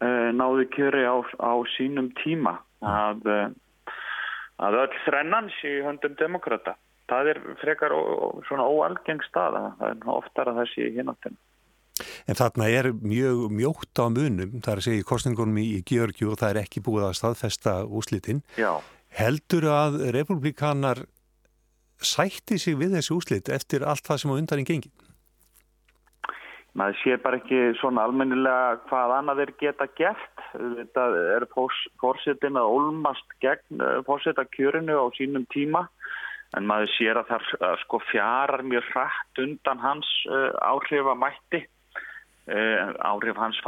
náðu 0.00 0.66
kjöri 0.74 1.04
á, 1.08 1.16
á 1.40 1.52
sínum 1.76 2.10
tíma 2.22 2.58
að, 2.84 3.22
uh, 3.30 3.94
að 4.66 4.78
öll 4.82 4.98
þrennans 5.06 5.56
í 5.64 5.78
höndum 5.86 6.16
demokrata. 6.20 6.76
Það 7.06 7.32
er 7.32 7.42
frekar 7.62 7.94
ó, 7.94 8.00
svona 8.48 8.66
óalgeng 8.66 9.22
staða, 9.28 9.76
það 9.78 9.92
er 9.92 10.14
oftar 10.16 10.50
að 10.50 10.60
það 10.60 10.72
sé 10.74 10.88
hináttina. 10.96 11.38
En 12.28 12.36
þarna 12.36 12.68
er 12.68 12.90
mjög 12.92 13.46
mjótt 13.56 14.00
á 14.02 14.06
munum, 14.12 14.58
það 14.60 14.72
er 14.72 14.80
að 14.82 14.86
segja 14.88 15.02
í 15.02 15.08
kostningunum 15.08 15.60
í, 15.62 15.66
í 15.78 15.84
Georgi 15.86 16.26
og 16.28 16.40
það 16.40 16.52
er 16.52 16.62
ekki 16.66 16.82
búið 16.84 17.08
að 17.08 17.18
staðfesta 17.20 17.76
úslitin. 17.86 18.42
Já. 18.60 18.74
Heldur 19.16 19.68
að 19.72 20.00
republikanar 20.12 21.06
sætti 22.04 22.58
sig 22.60 22.76
við 22.76 22.98
þessi 22.98 23.14
úslit 23.16 23.48
eftir 23.48 23.86
allt 23.86 24.04
það 24.04 24.20
sem 24.20 24.34
á 24.34 24.36
undaninn 24.36 24.68
gengið? 24.68 24.92
Maður 26.76 26.98
sé 27.00 27.16
bara 27.22 27.40
ekki 27.40 27.60
svona 27.80 28.04
almennilega 28.06 28.80
hvað 28.90 29.14
annað 29.18 29.42
er 29.46 29.52
geta 29.60 29.86
gert. 29.98 30.42
Þetta 30.52 31.06
er 31.36 31.46
fórsetin 31.54 32.58
að 32.60 32.72
olmast 32.78 33.36
gegn 33.44 33.80
eh, 33.80 34.00
fórsetakjörinu 34.08 34.98
á 35.00 35.06
sínum 35.16 35.46
tíma 35.52 35.86
en 36.56 36.68
maður 36.68 36.92
sér 36.94 37.20
að 37.20 37.32
það 37.32 37.80
sko 37.82 38.00
fjarar 38.10 38.62
mjög 38.64 38.84
hrætt 38.92 39.40
undan 39.42 39.80
hans 39.82 40.10
uh, 40.30 40.52
áhrifamætti. 40.62 41.64
Uh, 42.46 42.92
áhrif 43.02 43.34
hans 43.42 43.58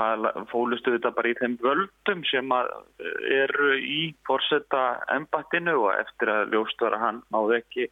fólustu 0.52 0.92
þetta 0.94 1.10
bara 1.16 1.32
í 1.32 1.38
þeim 1.40 1.56
völdum 1.58 2.20
sem 2.30 2.52
eru 3.34 3.72
í 3.74 4.12
fórseta 4.28 5.00
embattinu 5.10 5.74
og 5.80 5.96
eftir 5.96 6.30
að 6.30 6.54
ljóstvara 6.54 7.00
hann 7.02 7.18
náðu 7.34 7.56
ekki 7.58 7.88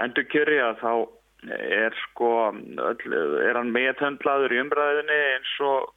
endur 0.00 0.24
kjöri 0.32 0.56
að 0.64 0.80
þá 0.80 0.92
er 1.46 1.94
sko 2.08 2.50
er 2.50 3.58
hann 3.58 3.70
meðhöndlaður 3.74 4.54
í 4.54 4.60
umræðinni 4.64 5.18
eins 5.36 5.54
og 5.62 5.92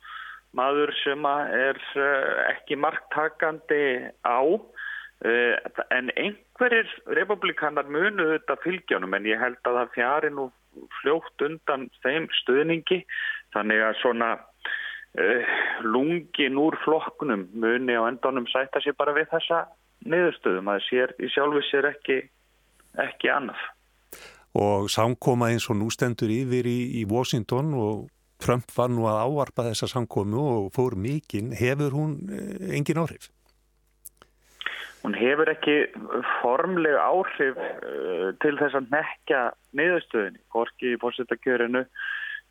maður 0.57 0.93
sem 1.01 1.25
er 1.25 1.79
eh, 1.95 2.41
ekki 2.51 2.77
marktakandi 2.77 4.11
á. 4.21 4.41
Eh, 5.25 5.55
en 5.93 6.11
einhverjir 6.17 6.89
republikanar 7.17 7.89
munu 7.89 8.27
þetta 8.33 8.59
fylgjónum 8.65 9.17
en 9.17 9.29
ég 9.29 9.41
held 9.41 9.59
að 9.65 9.79
það 9.79 9.93
fjari 9.97 10.31
nú 10.35 10.49
fljótt 11.01 11.45
undan 11.47 11.89
þeim 12.03 12.29
stuðningi. 12.41 13.01
Þannig 13.51 13.81
að 13.83 13.97
svona 13.99 14.29
uh, 15.19 15.55
lungin 15.83 16.55
úr 16.55 16.77
flokkunum 16.85 17.49
muni 17.51 17.97
á 17.99 18.07
endanum 18.07 18.47
sætta 18.47 18.79
sér 18.79 18.95
bara 18.95 19.11
við 19.17 19.27
þessa 19.33 19.65
niðurstöðum 20.07 20.71
að 20.71 20.85
sér 20.87 21.13
í 21.19 21.27
sjálfu 21.33 21.59
sér 21.67 21.89
ekki, 21.91 22.21
ekki 23.03 23.33
annaf 23.33 23.59
og 24.57 24.89
samkoma 24.91 25.51
eins 25.51 25.69
og 25.71 25.79
nú 25.79 25.91
stendur 25.93 26.31
yfir 26.31 26.67
í, 26.67 26.79
í 27.01 27.05
Washington 27.09 27.73
og 27.77 28.09
Trump 28.41 28.71
var 28.75 28.89
nú 28.89 29.05
að 29.09 29.21
ávarpa 29.27 29.67
þessa 29.69 29.87
samkomu 29.91 30.41
og 30.41 30.71
fór 30.75 30.97
mikinn. 30.97 31.53
Hefur 31.53 31.93
hún 31.93 32.17
eh, 32.33 32.73
engin 32.77 33.01
áhrif? 33.01 33.29
Hún 35.01 35.15
hefur 35.17 35.49
ekki 35.49 35.75
formlega 36.41 37.01
áhrif 37.01 37.57
uh, 37.57 38.27
til 38.43 38.53
þess 38.59 38.77
að 38.77 38.91
nekja 38.93 39.39
niðurstöðinni, 39.77 40.43
hvorki 40.53 40.91
í 40.93 40.99
fórsettakjörinu 41.01 41.81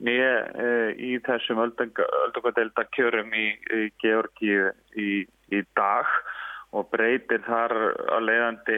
nýja 0.03 0.33
uh, 0.49 0.65
eh, 0.65 0.89
í 0.99 1.13
þessum 1.27 1.63
öldungadelda 1.63 2.87
kjörum 2.97 3.31
í, 3.39 3.53
í 3.55 3.87
Georgi 4.03 4.57
í, 4.99 5.11
í 5.55 5.63
dag 5.79 6.11
og 6.77 6.91
breytir 6.93 7.43
þar 7.47 7.75
að 8.15 8.27
leiðandi 8.29 8.77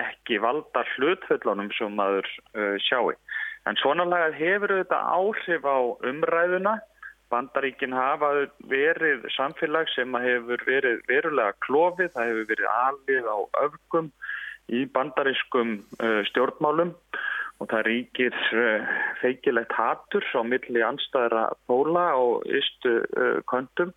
ekki 0.00 0.38
valda 0.40 0.84
hlutföllunum 0.94 1.68
sem 1.76 1.92
maður 1.96 2.28
uh, 2.56 2.76
sjáu. 2.80 3.12
En 3.68 3.76
svona 3.78 4.06
lagað 4.08 4.38
hefur 4.40 4.74
þetta 4.80 5.00
áhrif 5.12 5.68
á 5.68 5.78
umræðuna. 6.08 6.78
Bandaríkin 7.32 7.94
hafa 7.96 8.32
verið 8.68 9.28
samfélag 9.36 9.88
sem 9.92 10.16
hefur 10.20 10.64
verið 10.68 11.04
verulega 11.08 11.56
klófið, 11.64 12.10
það 12.16 12.30
hefur 12.30 12.48
verið 12.50 12.72
alveg 12.72 13.28
á 13.28 13.38
öfgum 13.66 14.10
í 14.72 14.82
bandarískum 14.96 15.78
uh, 16.00 16.20
stjórnmálum 16.32 16.96
og 17.60 17.70
það 17.70 17.86
ríkir 17.88 18.36
uh, 18.56 18.90
feikilegt 19.20 19.72
hattur 19.76 20.24
á 20.32 20.40
milli 20.48 20.84
anstæðra 20.84 21.46
póla 21.68 22.08
og 22.16 22.48
ystu 22.48 23.00
kontum 23.48 23.92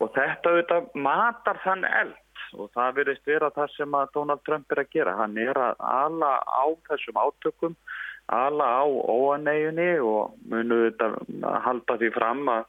og 0.00 0.14
þetta 0.16 0.82
matar 0.96 1.58
þann 1.66 1.84
eld 1.84 2.18
og 2.56 2.70
það 2.76 3.00
verðist 3.00 3.26
vera 3.28 3.50
það 3.54 3.74
sem 3.76 3.96
að 3.96 4.12
Donald 4.16 4.44
Trump 4.46 4.72
er 4.72 4.82
að 4.82 4.92
gera. 4.94 5.16
Hann 5.18 5.38
er 5.40 5.58
að 5.58 5.82
ala 5.86 6.32
á 6.44 6.64
þessum 6.88 7.20
átökum, 7.20 7.76
ala 8.30 8.68
á 8.80 8.84
óaneiginni 8.86 9.90
og 10.04 10.36
munu 10.50 10.82
þetta 10.86 11.10
að 11.50 11.58
halda 11.66 11.98
því 12.02 12.12
fram 12.16 12.52
að 12.52 12.62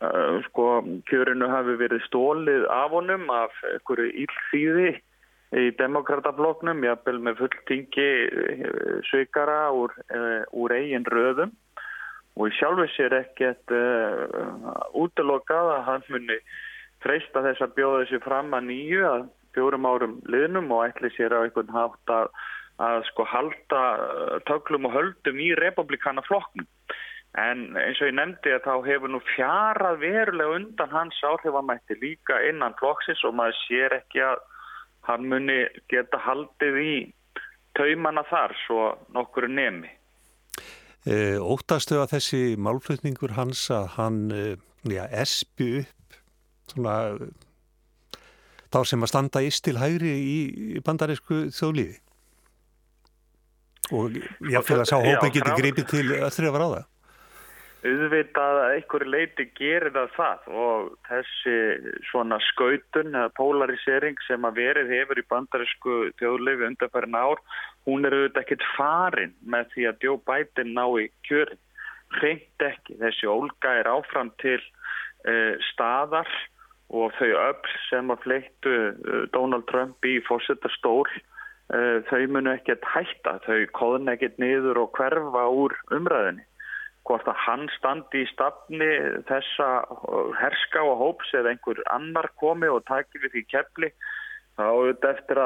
uh, 0.00 0.36
sko 0.48 0.68
kjörinu 1.10 1.50
hafi 1.50 1.78
verið 1.80 2.06
stólið 2.08 2.68
af 2.74 2.94
honum 2.94 3.26
af 3.34 3.58
einhverju 3.72 4.12
ílþýði 4.24 4.94
í 5.54 5.66
demokratafloknum, 5.78 6.82
jáfnvel 6.82 7.20
með 7.22 7.42
fulltingi 7.42 8.08
uh, 8.26 8.96
sökara 9.10 9.68
úr, 9.74 9.94
uh, 10.10 10.42
úr 10.50 10.74
eigin 10.78 11.06
röðum 11.06 11.54
og 12.34 12.50
sjálfur 12.56 12.90
sér 12.96 13.14
ekkert 13.20 13.74
uh, 13.74 14.86
útlokað 14.98 15.76
að 15.76 15.84
hann 15.88 16.08
muni 16.10 16.38
treysta 17.04 17.42
þess 17.44 17.64
að 17.64 17.74
bjóða 17.78 18.02
þessu 18.02 18.20
fram 18.24 18.54
að 18.56 18.68
nýju 18.70 19.06
að 19.08 19.24
fjórum 19.54 19.88
árum 19.88 20.18
liðnum 20.30 20.72
og 20.74 20.88
ætli 20.88 21.10
sér 21.14 21.34
á 21.36 21.44
einhvern 21.44 21.72
hátt 21.74 22.12
að, 22.12 22.30
að 22.82 23.00
sko 23.10 23.26
halda 23.30 23.82
uh, 24.02 24.36
töklum 24.48 24.88
og 24.88 24.96
höldum 24.96 25.40
í 25.40 25.52
republikana 25.60 26.24
flokknum. 26.26 26.66
En 27.38 27.64
eins 27.78 27.98
og 27.98 28.10
ég 28.10 28.14
nefndi 28.14 28.52
að 28.54 28.66
þá 28.66 28.74
hefur 28.86 29.10
nú 29.10 29.20
fjarað 29.32 30.00
verulega 30.04 30.58
undan 30.60 30.92
hans 30.94 31.18
áhrifamætti 31.26 31.98
líka 31.98 32.38
innan 32.46 32.76
flokksins 32.78 33.24
og 33.26 33.34
maður 33.34 33.58
sér 33.64 33.96
ekki 33.98 34.22
að 34.22 34.44
hann 35.08 35.26
muni 35.30 35.64
geta 35.90 36.20
haldið 36.22 36.78
í 36.78 36.94
taumana 37.74 38.22
þar 38.30 38.54
svo 38.62 38.84
nokkuru 39.16 39.50
nemi. 39.50 39.90
E, 41.04 41.34
óttastu 41.42 41.98
að 41.98 42.14
þessi 42.14 42.42
málflutningur 42.54 43.34
hans 43.36 43.66
að 43.74 43.90
hann 43.98 44.20
ja, 44.86 45.08
espi 45.10 45.82
svona 46.72 46.94
þá 48.72 48.80
sem 48.90 49.04
að 49.04 49.12
standa 49.12 49.44
ístil 49.44 49.76
hægri 49.78 50.14
í 50.14 50.80
bandarísku 50.84 51.46
þjóðlíði. 51.54 52.00
Og 53.92 54.16
ég 54.16 54.64
fyrir 54.64 54.82
að 54.82 54.90
sá 54.90 54.96
hópa 54.96 55.28
geti 55.28 55.56
greipið 55.60 55.88
til 55.90 56.06
að 56.16 56.32
á 56.32 56.56
það 56.56 56.84
auðvitað 57.84 58.58
að 58.62 58.74
einhverju 58.78 59.10
leiti 59.12 59.44
gerir 59.58 59.92
það 59.92 60.12
það 60.16 60.46
og 60.64 60.86
þessi 61.08 61.56
svona 62.08 62.38
skautun 62.48 63.12
eða 63.12 63.32
polarisering 63.36 64.16
sem 64.24 64.46
að 64.48 64.60
verið 64.60 64.92
hefur 64.94 65.20
í 65.20 65.26
bandarísku 65.28 65.96
þjóðleifi 66.20 66.68
undanfærin 66.70 67.18
ár, 67.18 67.42
hún 67.84 68.08
er 68.08 68.16
auðvitað 68.16 68.42
ekkit 68.44 68.64
farin 68.78 69.34
með 69.44 69.68
því 69.74 69.86
að 69.90 70.06
Joe 70.06 70.22
Biden 70.30 70.72
ná 70.78 70.84
í 71.02 71.10
kjörin. 71.28 71.60
Hreint 72.14 72.64
ekki, 72.64 72.96
þessi 73.02 73.28
ólga 73.28 73.76
er 73.82 73.90
áfram 73.90 74.32
til 74.40 74.60
uh, 75.28 75.60
staðar 75.72 76.30
og 76.92 77.14
þau 77.18 77.30
öll 77.30 77.76
sem 77.88 78.10
að 78.12 78.24
fleittu 78.26 78.74
uh, 78.74 79.22
Donald 79.32 79.66
Trump 79.70 80.04
í 80.04 80.18
fórsetastól, 80.28 81.06
uh, 81.08 82.00
þau 82.10 82.26
munu 82.28 82.52
ekkert 82.54 82.84
hætta, 82.94 83.38
þau 83.46 83.64
kóðun 83.76 84.12
ekkert 84.12 84.40
niður 84.42 84.84
og 84.84 84.92
hverfa 84.98 85.46
úr 85.48 85.76
umræðinni 85.94 86.44
hvort 87.04 87.26
að 87.28 87.40
hann 87.44 87.66
standi 87.76 88.22
í 88.24 88.28
stafni 88.30 88.88
þessa 89.28 89.68
herska 90.40 90.80
og 90.88 91.00
hóps 91.02 91.34
eða 91.36 91.52
einhver 91.52 91.82
annar 91.92 92.30
komi 92.40 92.70
og 92.72 92.84
taki 92.88 93.20
við 93.20 93.34
því 93.34 93.42
kepli 93.52 93.90
þá 94.56 94.64
auðvitað 94.70 95.10
eftir 95.12 95.40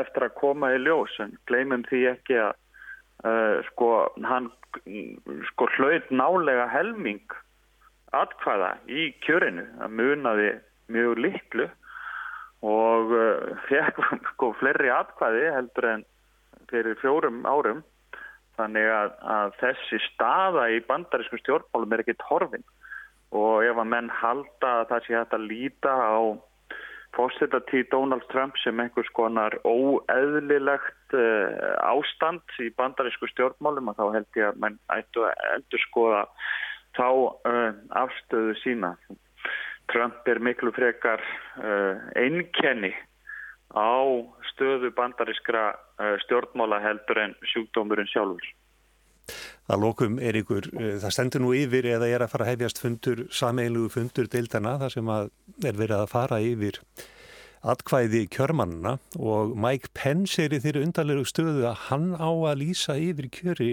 eftir 0.00 0.26
að 0.26 0.36
koma 0.40 0.72
í 0.74 0.80
ljós. 0.82 1.14
En 1.22 1.36
gleymum 1.46 1.84
því 1.86 2.02
ekki 2.14 2.38
að 2.42 2.52
uh, 3.30 3.62
sko 3.70 3.90
hann 4.26 4.50
sko 5.52 5.70
hlaut 5.76 6.10
nálega 6.10 6.66
helming 6.72 7.38
atkvæða 8.14 8.72
í 8.90 9.08
kjörinu 9.26 9.66
að 9.82 9.98
munaði 10.00 10.50
mjög 10.92 11.18
litlu 11.24 11.68
og 12.64 13.14
uh, 13.22 13.56
fekk 13.68 14.00
sko 14.34 14.52
fleiri 14.60 14.92
atkvæði 14.92 15.50
heldur 15.56 15.90
en 15.96 16.06
fyrir 16.70 16.96
fjórum 17.02 17.44
árum 17.48 17.84
Þannig 18.58 18.86
að, 18.86 19.12
að 19.34 19.54
þessi 19.60 20.00
staða 20.12 20.64
í 20.70 20.80
bandarískum 20.86 21.40
stjórnmálum 21.42 21.94
er 21.94 22.04
ekkit 22.04 22.26
horfin 22.28 22.66
og 23.34 23.64
ef 23.66 23.78
að 23.82 23.88
menn 23.90 24.10
halda 24.14 24.74
að 24.80 24.90
það 24.92 25.06
sé 25.06 25.16
hægt 25.16 25.34
að 25.34 25.46
líta 25.50 25.94
á 25.98 26.18
fórstættatíð 27.16 27.88
Donald 27.90 28.26
Trump 28.30 28.58
sem 28.62 28.78
einhvers 28.82 29.10
konar 29.14 29.56
óeðlilegt 29.66 31.16
uh, 31.18 31.74
ástand 31.82 32.54
í 32.62 32.70
bandarísku 32.78 33.26
stjórnmálum 33.32 33.90
og 33.90 33.98
þá 33.98 34.04
held 34.18 34.38
ég 34.38 34.52
að 34.52 34.62
menn 34.62 34.78
ættu 34.94 35.26
að 35.26 35.42
eldur 35.56 35.84
skoða 35.88 36.22
þá 36.94 37.08
uh, 37.10 37.70
afstöðu 38.04 38.54
sína. 38.62 38.94
Trump 39.94 40.26
er 40.28 40.40
miklu 40.42 40.72
frekar 40.74 41.22
uh, 41.62 42.02
einkenni 42.18 42.92
á 43.70 43.94
stöðu 44.50 44.90
bandarískra 44.96 45.70
uh, 45.74 46.16
stjórnmála 46.26 46.80
heldur 46.82 47.22
en 47.22 47.34
sjúkdómurinn 47.52 48.10
sjálfur. 48.10 48.46
Það 49.64 49.80
lókum 49.80 50.18
er 50.20 50.36
ykkur, 50.42 50.68
uh, 50.74 50.94
það 51.02 51.16
stendur 51.16 51.44
nú 51.46 51.54
yfir 51.56 51.88
eða 51.94 52.10
er 52.10 52.26
að 52.26 52.34
fara 52.34 52.48
að 52.48 52.54
hefjast 52.54 52.82
fundur, 52.82 53.26
sameilugu 53.30 53.94
fundur 53.94 54.30
deildana 54.30 54.76
þar 54.82 54.96
sem 54.98 55.12
að 55.16 55.30
er 55.64 55.78
verið 55.78 55.98
að 56.02 56.12
fara 56.12 56.40
yfir 56.42 56.82
atkvæði 57.64 58.26
kjörmannina 58.34 58.98
og 59.16 59.54
Mike 59.56 59.94
Pence 59.96 60.42
er 60.42 60.52
í 60.52 60.60
þeirri 60.60 60.84
undarlegu 60.84 61.24
stöðu 61.28 61.64
að 61.70 61.86
hann 61.88 62.10
á 62.20 62.28
að 62.28 62.58
lýsa 62.60 62.98
yfir 63.00 63.30
kjöri 63.32 63.70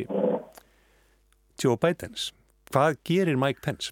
Joe 1.62 1.76
Bidens. 1.78 2.32
Hvað 2.72 3.02
gerir 3.06 3.38
Mike 3.38 3.60
Pence? 3.66 3.92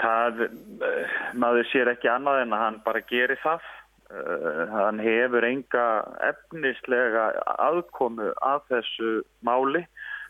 Það, 0.00 0.46
uh, 0.48 1.14
maður 1.36 1.68
sér 1.68 1.92
ekki 1.92 2.08
annað 2.08 2.46
en 2.46 2.56
að 2.56 2.62
hann 2.66 2.82
bara 2.86 3.04
gerir 3.10 3.40
það 3.42 3.64
Uh, 4.12 4.68
hann 4.68 4.98
hefur 5.00 5.44
enga 5.46 5.82
efnislega 6.26 7.30
aðkomu 7.64 8.26
að 8.44 8.66
þessu 8.68 9.12
máli 9.48 9.80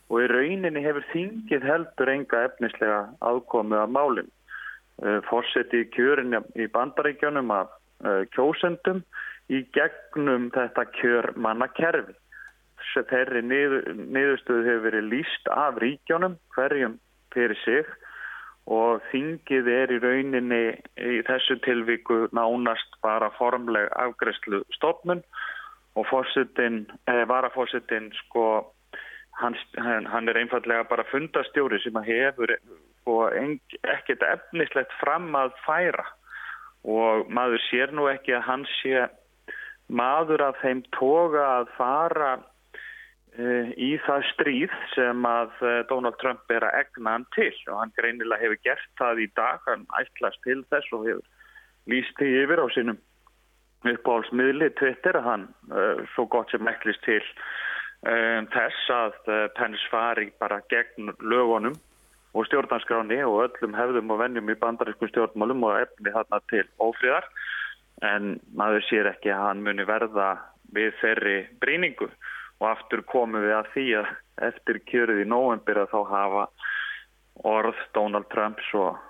og 0.07 0.21
í 0.23 0.29
rauninni 0.31 0.85
hefur 0.85 1.03
þingið 1.11 1.67
heldur 1.67 2.13
enga 2.13 2.45
efnislega 2.47 3.01
aðkomu 3.27 3.81
að 3.81 3.95
málinn. 3.97 4.31
Uh, 5.03 5.19
Fórseti 5.27 5.83
í 5.83 5.89
kjörin 5.97 6.39
í 6.55 6.69
bandaríkjónum 6.77 7.51
uh, 7.57 7.67
kjósendum 8.37 9.03
í 9.51 9.65
gegnum 9.75 10.53
þetta 10.55 10.87
kjörmannakerfi. 11.01 12.15
Þeirri 12.93 13.43
niður, 13.49 13.91
niðurstöðu 13.99 14.69
hefur 14.69 14.87
verið 14.93 15.11
líst 15.17 15.51
af 15.51 15.83
ríkjónum 15.83 16.39
hverjum 16.55 17.01
fyrir 17.35 17.59
sig 17.65 17.91
og 18.71 19.03
þingið 19.11 19.69
er 19.69 19.93
í 19.93 19.99
rauninni 20.03 20.63
í 20.97 21.23
þessu 21.27 21.59
tilvíku 21.65 22.29
nánast 22.37 23.01
bara 23.03 23.33
formleg 23.39 23.89
afgræslu 23.99 24.63
stofnun 24.77 25.25
og 25.99 26.07
fórsetin, 26.07 26.87
eh, 27.11 27.25
varafórsetin 27.29 28.13
sko 28.23 28.73
hann, 29.41 29.57
hann 30.07 30.29
er 30.29 30.39
einfallega 30.39 30.85
bara 30.89 31.05
fundastjóri 31.11 31.81
sem 31.83 31.97
að 31.99 32.09
hefur 32.11 32.55
sko, 33.03 33.17
ekkert 33.95 34.23
efnislegt 34.23 34.93
fram 35.01 35.33
að 35.35 35.57
færa. 35.67 36.07
Og 36.85 37.29
maður 37.31 37.63
sér 37.69 37.93
nú 37.95 38.09
ekki 38.11 38.35
að 38.37 38.47
hann 38.47 38.65
sé 38.81 39.09
maður 39.89 40.49
af 40.49 40.63
þeim 40.63 40.83
toga 40.97 41.45
að 41.61 41.69
fara 41.77 42.33
í 43.33 43.95
það 44.05 44.27
stríð 44.29 44.73
sem 44.93 45.25
að 45.25 45.53
eh, 45.65 45.79
Donald 45.89 46.19
Trump 46.21 46.51
er 46.53 46.67
að 46.67 46.83
egna 46.83 47.15
hann 47.17 47.25
til 47.33 47.53
og 47.71 47.79
hann 47.79 47.95
greinilega 47.97 48.43
hefur 48.43 48.61
gert 48.67 48.91
það 49.01 49.23
í 49.25 49.29
dag, 49.39 49.63
hann 49.65 49.87
ætlast 49.97 50.43
til 50.45 50.61
þess 50.69 50.93
og 50.93 51.07
hefur 51.09 51.25
líst 51.89 52.13
því 52.19 52.29
yfir 52.43 52.61
á 52.61 52.67
sínum 52.75 52.99
uppáhaldsmiðli 53.89 54.69
Twitter 54.79 55.17
að 55.19 55.29
hann 55.31 55.47
uh, 55.73 56.03
svo 56.13 56.27
gott 56.31 56.53
sem 56.53 56.69
ætlist 56.69 57.01
til 57.07 57.23
um, 58.05 58.45
þess 58.53 58.93
að 58.95 59.17
uh, 59.27 59.47
Pence 59.57 59.89
fari 59.91 60.29
bara 60.39 60.61
gegn 60.71 61.15
lögunum 61.25 61.79
og 62.37 62.47
stjórnarskráni 62.49 63.19
og 63.25 63.47
öllum 63.47 63.75
hefðum 63.77 64.13
og 64.13 64.21
vennjum 64.23 64.53
í 64.53 64.59
bandarískum 64.61 65.11
stjórnmálum 65.11 65.67
og 65.69 65.81
efni 65.81 66.13
þarna 66.15 66.39
til 66.53 66.67
ófríðar 66.85 67.27
en 68.05 68.37
maður 68.57 68.87
sér 68.91 69.11
ekki 69.11 69.33
að 69.33 69.49
hann 69.49 69.65
muni 69.65 69.89
verða 69.89 70.31
við 70.77 70.95
þeirri 71.01 71.37
bríningu 71.65 72.13
og 72.63 72.69
aftur 72.71 73.03
komum 73.11 73.43
við 73.43 73.57
að 73.57 73.71
því 73.75 73.87
að 73.99 74.13
eftir 74.49 74.79
kjörið 74.91 75.25
í 75.25 75.29
nóvembir 75.29 75.83
að 75.83 75.91
þá 75.91 76.01
hafa 76.13 76.45
orð 77.49 77.81
Donald 77.97 78.29
Trumps 78.31 78.69
og, 78.79 79.01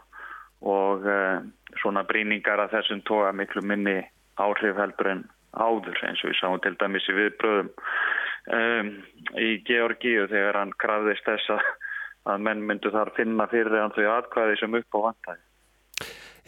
og 0.64 1.04
uh, 1.04 1.44
svona 1.82 2.04
bríningar 2.08 2.64
að 2.64 2.78
þessum 2.78 3.04
tóa 3.08 3.32
miklu 3.36 3.64
minni 3.66 4.00
áhrif 4.40 4.80
heldur 4.80 5.12
en 5.12 5.22
áður 5.52 6.00
eins 6.08 6.24
og 6.24 6.32
við 6.32 6.38
sáum 6.40 6.60
til 6.64 6.74
dæmis 6.80 7.08
í 7.12 7.16
viðbröðum 7.18 7.70
um, 8.56 8.92
í 9.36 9.50
Georgíu 9.68 10.26
þegar 10.32 10.62
hann 10.62 10.76
krafðist 10.80 11.28
þess 11.28 11.56
að, 11.58 11.72
menn 12.40 12.64
myndu 12.64 12.92
þar 12.94 13.12
finna 13.18 13.48
fyrir 13.52 13.82
hann 13.82 13.96
þau 13.96 14.06
atkvæði 14.16 14.60
sem 14.62 14.78
upp 14.80 14.96
á 14.96 14.98
vantæði. 15.10 15.42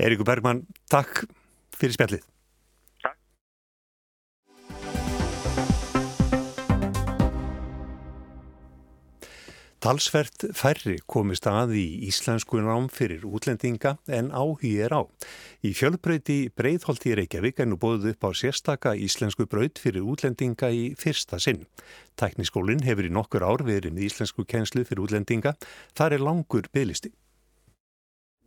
Eirikur 0.01 0.31
Bergman, 0.31 0.65
takk 0.91 1.27
fyrir 1.77 1.99
spjallið. 1.99 2.34
Talsvert 9.85 10.47
færri 10.57 10.95
komist 11.13 11.45
að 11.45 11.75
í 11.77 11.83
íslensku 12.07 12.57
nám 12.65 12.87
fyrir 12.89 13.27
útlendinga 13.29 13.91
en 14.09 14.31
áhugi 14.33 14.71
er 14.81 14.95
á. 14.97 15.05
Í 15.61 15.75
fjölbröyti 15.77 16.39
Breitholti 16.57 17.11
í 17.13 17.19
Reykjavík 17.19 17.61
er 17.61 17.69
nú 17.69 17.77
bóðuð 17.83 18.15
upp 18.15 18.25
á 18.25 18.31
sérstaka 18.33 18.95
íslensku 18.97 19.45
braut 19.45 19.77
fyrir 19.77 20.07
útlendinga 20.09 20.71
í 20.73 20.87
fyrsta 20.97 21.37
sinn. 21.37 21.67
Tækniskólinn 22.17 22.81
hefur 22.89 23.05
í 23.05 23.13
nokkur 23.13 23.45
ár 23.45 23.67
verið 23.69 23.93
með 23.93 24.09
íslensku 24.09 24.47
kenslu 24.49 24.87
fyrir 24.89 25.05
útlendinga. 25.05 25.53
Þar 25.93 26.17
er 26.17 26.27
langur 26.31 26.73
bygglisti. 26.73 27.13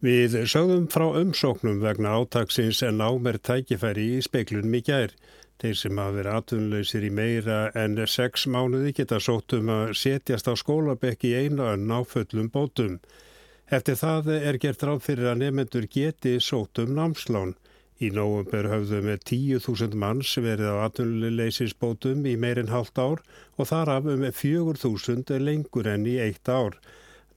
Við 0.05 0.36
sögðum 0.45 0.83
frá 0.93 1.07
umsóknum 1.17 1.79
vegna 1.81 2.12
átaksins 2.19 2.83
en 2.86 2.99
ámer 3.01 3.39
tækifæri 3.41 4.03
í 4.13 4.21
speiklunum 4.21 4.75
í 4.77 4.81
gær. 4.86 5.13
Þeir 5.57 5.77
sem 5.79 5.97
hafa 5.97 6.13
verið 6.13 6.36
atvinnlausir 6.38 7.07
í 7.07 7.10
meira 7.10 7.55
en 7.73 7.97
sex 8.05 8.45
mánuði 8.45 8.91
geta 8.99 9.17
sótum 9.17 9.71
að 9.73 9.95
setjast 9.97 10.45
á 10.45 10.53
skólabekk 10.53 11.25
í 11.25 11.31
eina 11.33 11.71
önn 11.71 11.89
á 11.89 12.05
fullum 12.05 12.51
bótum. 12.53 12.99
Eftir 13.73 13.97
það 13.97 14.29
er 14.36 14.60
gert 14.62 14.86
ráð 14.86 15.01
fyrir 15.07 15.31
að 15.31 15.41
nefnendur 15.41 15.89
geti 15.89 16.36
sótum 16.45 16.93
námslán. 16.93 17.55
Í 17.97 18.13
nógumber 18.13 18.69
höfðu 18.69 19.01
með 19.01 19.25
10.000 19.33 19.97
manns 19.97 20.36
verið 20.38 20.77
á 20.77 20.86
atvinnuleysisbótum 20.91 22.21
í 22.29 22.38
meirinn 22.38 22.69
halvt 22.69 23.01
ár 23.01 23.25
og 23.57 23.71
þar 23.73 23.95
af 23.95 24.13
um 24.13 24.29
4.000 24.29 25.41
lengur 25.41 25.89
enn 25.89 26.05
í 26.05 26.19
eitt 26.21 26.53
ár. 26.53 26.77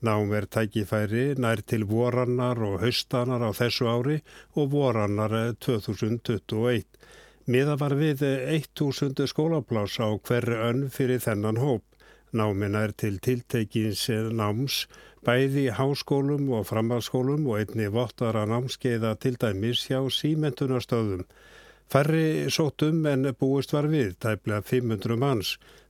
Nám 0.01 0.31
er 0.33 0.47
tækifæri 0.49 1.35
nær 1.37 1.59
til 1.61 1.83
vorannar 1.85 2.57
og 2.65 2.79
haustannar 2.81 3.43
á 3.45 3.53
þessu 3.53 3.85
ári 3.85 4.15
og 4.57 4.71
vorannar 4.73 5.53
2021. 5.61 6.87
Miða 7.45 7.75
var 7.77 7.93
við 7.99 8.23
1000 8.25 9.21
skólaplás 9.29 9.99
á 10.01 10.09
hverju 10.17 10.57
önn 10.69 10.81
fyrir 10.89 11.21
þennan 11.21 11.61
hóp. 11.61 11.85
Námin 12.33 12.79
er 12.79 12.95
til 12.97 13.19
tiltekins 13.21 14.07
náms, 14.33 14.87
bæði 15.21 15.67
háskólum 15.77 16.49
og 16.57 16.65
framhalskólum 16.71 17.45
og 17.45 17.61
einni 17.61 17.91
vottara 17.93 18.47
námskeiða 18.49 19.13
til 19.21 19.37
dæmis 19.37 19.85
hjá 19.85 20.01
símentunastöðum. 20.17 21.27
Færri 21.91 22.47
sótum 22.47 23.01
en 23.09 23.27
búist 23.35 23.73
var 23.75 23.89
við, 23.91 24.13
tæplega 24.23 24.63
500 24.63 25.17
manns. 25.19 25.49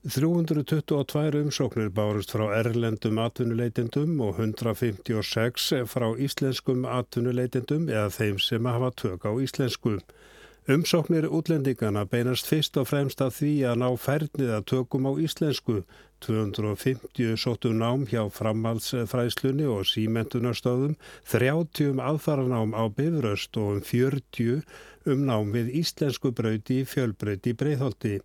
322 0.09 1.43
umsóknir 1.43 1.91
bárust 1.93 2.33
frá 2.33 2.47
erlendum 2.57 3.19
atvinnuleitendum 3.21 4.15
og 4.25 4.39
156 4.41 5.67
frá 5.91 6.07
íslenskum 6.17 6.87
atvinnuleitendum 6.89 7.85
eða 7.93 8.07
þeim 8.15 8.41
sem 8.41 8.71
hafa 8.71 8.89
tök 9.03 9.29
á 9.29 9.31
íslensku. 9.45 9.99
Umsóknir 10.69 11.25
útlendingana 11.25 12.03
beinast 12.05 12.45
fyrst 12.45 12.75
og 12.77 12.85
fremst 12.85 13.21
að 13.25 13.31
því 13.33 13.53
að 13.65 13.79
ná 13.81 13.87
færnið 13.97 14.49
að 14.53 14.65
tökum 14.69 15.07
á 15.09 15.11
íslensku. 15.17 15.79
250 16.21 17.33
sótum 17.41 17.79
nám 17.81 18.03
hjá 18.05 18.27
framhaldsfræðslunni 18.29 19.65
og 19.65 19.89
símentunarstöðum, 19.89 20.93
30 21.31 21.89
um 21.89 22.03
aðfaranám 22.05 22.75
á 22.77 22.83
bifröst 22.93 23.57
og 23.57 23.79
um 23.79 23.81
40 23.81 24.61
um 25.09 25.25
nám 25.25 25.49
við 25.55 25.73
íslensku 25.81 26.29
brauti 26.29 26.83
í 26.83 26.85
fjölbrauti 26.85 27.55
breyðholti. 27.57 28.19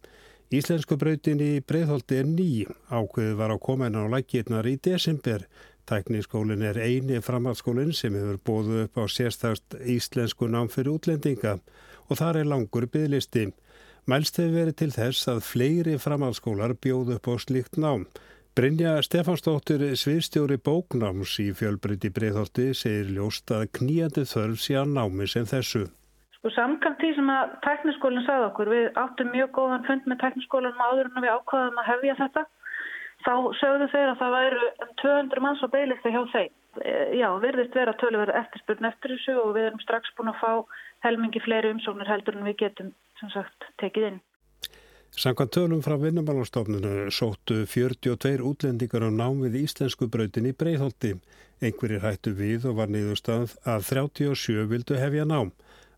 Íslensku 0.52 1.00
brautin 1.00 1.40
í 1.40 1.64
Breitholti 1.64 2.20
er 2.20 2.28
ný, 2.28 2.66
ákveðið 2.92 3.40
var 3.40 3.56
að 3.56 3.64
koma 3.64 3.88
inn 3.88 3.96
á 3.96 4.12
lækirnar 4.12 4.68
í 4.68 4.76
desember. 4.76 5.48
Tækniskólin 5.88 6.62
er 6.68 6.76
eini 6.84 7.24
framhaldsskólinn 7.24 7.96
sem 7.96 8.14
hefur 8.14 8.38
bóðu 8.44 8.84
upp 8.84 9.00
á 9.00 9.04
sérstakt 9.08 9.80
íslensku 9.80 10.52
nám 10.52 10.68
fyrir 10.68 10.98
útlendinga 10.98 11.56
og 12.08 12.20
þar 12.20 12.40
er 12.42 12.50
langur 12.50 12.86
bygglisti. 12.90 13.50
Mælst 14.06 14.38
hefur 14.38 14.54
verið 14.60 14.78
til 14.78 14.92
þess 14.94 15.28
að 15.32 15.42
fleiri 15.42 15.98
framhaldsskólar 15.98 16.76
bjóðu 16.78 17.16
upp 17.18 17.26
á 17.26 17.34
slikt 17.42 17.78
nám. 17.82 18.06
Brynja 18.56 18.94
Stefansdóttir 19.04 19.82
sviðstjóri 20.00 20.56
bóknáms 20.56 21.34
í 21.42 21.50
fjölbrytti 21.58 22.08
Breitholti 22.08 22.70
segir 22.72 23.10
ljóst 23.18 23.52
að 23.52 23.66
kníandi 23.76 24.24
þörf 24.30 24.62
sé 24.62 24.78
að 24.80 24.94
námi 24.94 25.26
sem 25.28 25.44
þessu. 25.50 25.82
Sko 26.38 26.52
samkvæmt 26.54 27.02
því 27.02 27.10
sem 27.18 27.32
að 27.34 27.52
tekniskólinn 27.66 28.24
sagði 28.24 28.46
okkur, 28.46 28.70
við 28.72 28.86
áttum 29.02 29.28
mjög 29.34 29.50
góðan 29.58 29.84
fund 29.90 30.08
með 30.08 30.22
tekniskólinn 30.22 30.80
áður 30.86 31.10
en 31.10 31.26
við 31.26 31.34
ákvaðum 31.34 31.82
að 31.82 31.88
hefja 31.90 32.16
þetta, 32.22 32.46
þá 33.26 33.34
sögðu 33.60 33.90
þeir 33.92 34.14
að 34.14 34.22
það 34.22 34.36
væru 34.38 34.70
200 35.04 35.44
manns 35.48 35.66
á 35.66 35.68
beilisti 35.76 36.14
hjá 36.16 36.22
þeim. 36.32 36.55
E, 36.84 36.94
já, 37.18 37.28
virðist 37.42 37.76
vera 37.76 37.94
töluverð 38.00 38.36
eftirspurn 38.42 38.88
eftir 38.90 39.16
þessu 39.16 39.36
og 39.42 39.52
við 39.56 39.70
erum 39.70 39.82
strax 39.84 40.12
búin 40.18 40.32
að 40.32 40.40
fá 40.42 40.52
helmingi 41.06 41.42
fleiri 41.44 41.74
umsóknir 41.74 42.10
heldur 42.10 42.38
en 42.38 42.48
við 42.48 42.58
getum, 42.64 42.94
sem 43.20 43.32
sagt, 43.34 43.68
tekið 43.82 44.10
inn. 44.10 44.24
Samkvæmt 45.16 45.54
tölum 45.56 45.80
frá 45.80 45.94
vinnumálastofnunu 45.96 47.10
sóttu 47.14 47.62
42 47.64 48.42
útlendingar 48.44 49.06
á 49.06 49.10
nám 49.10 49.38
við 49.46 49.62
Íslensku 49.62 50.10
brautin 50.12 50.50
í 50.50 50.52
Breitholti. 50.52 51.14
Einhverjir 51.64 52.02
hættu 52.04 52.34
við 52.36 52.66
og 52.68 52.76
var 52.82 52.90
niðurstað 52.92 53.54
að 53.64 53.86
37 53.88 54.66
vildu 54.68 54.98
hefja 55.00 55.24
nám. 55.24 55.54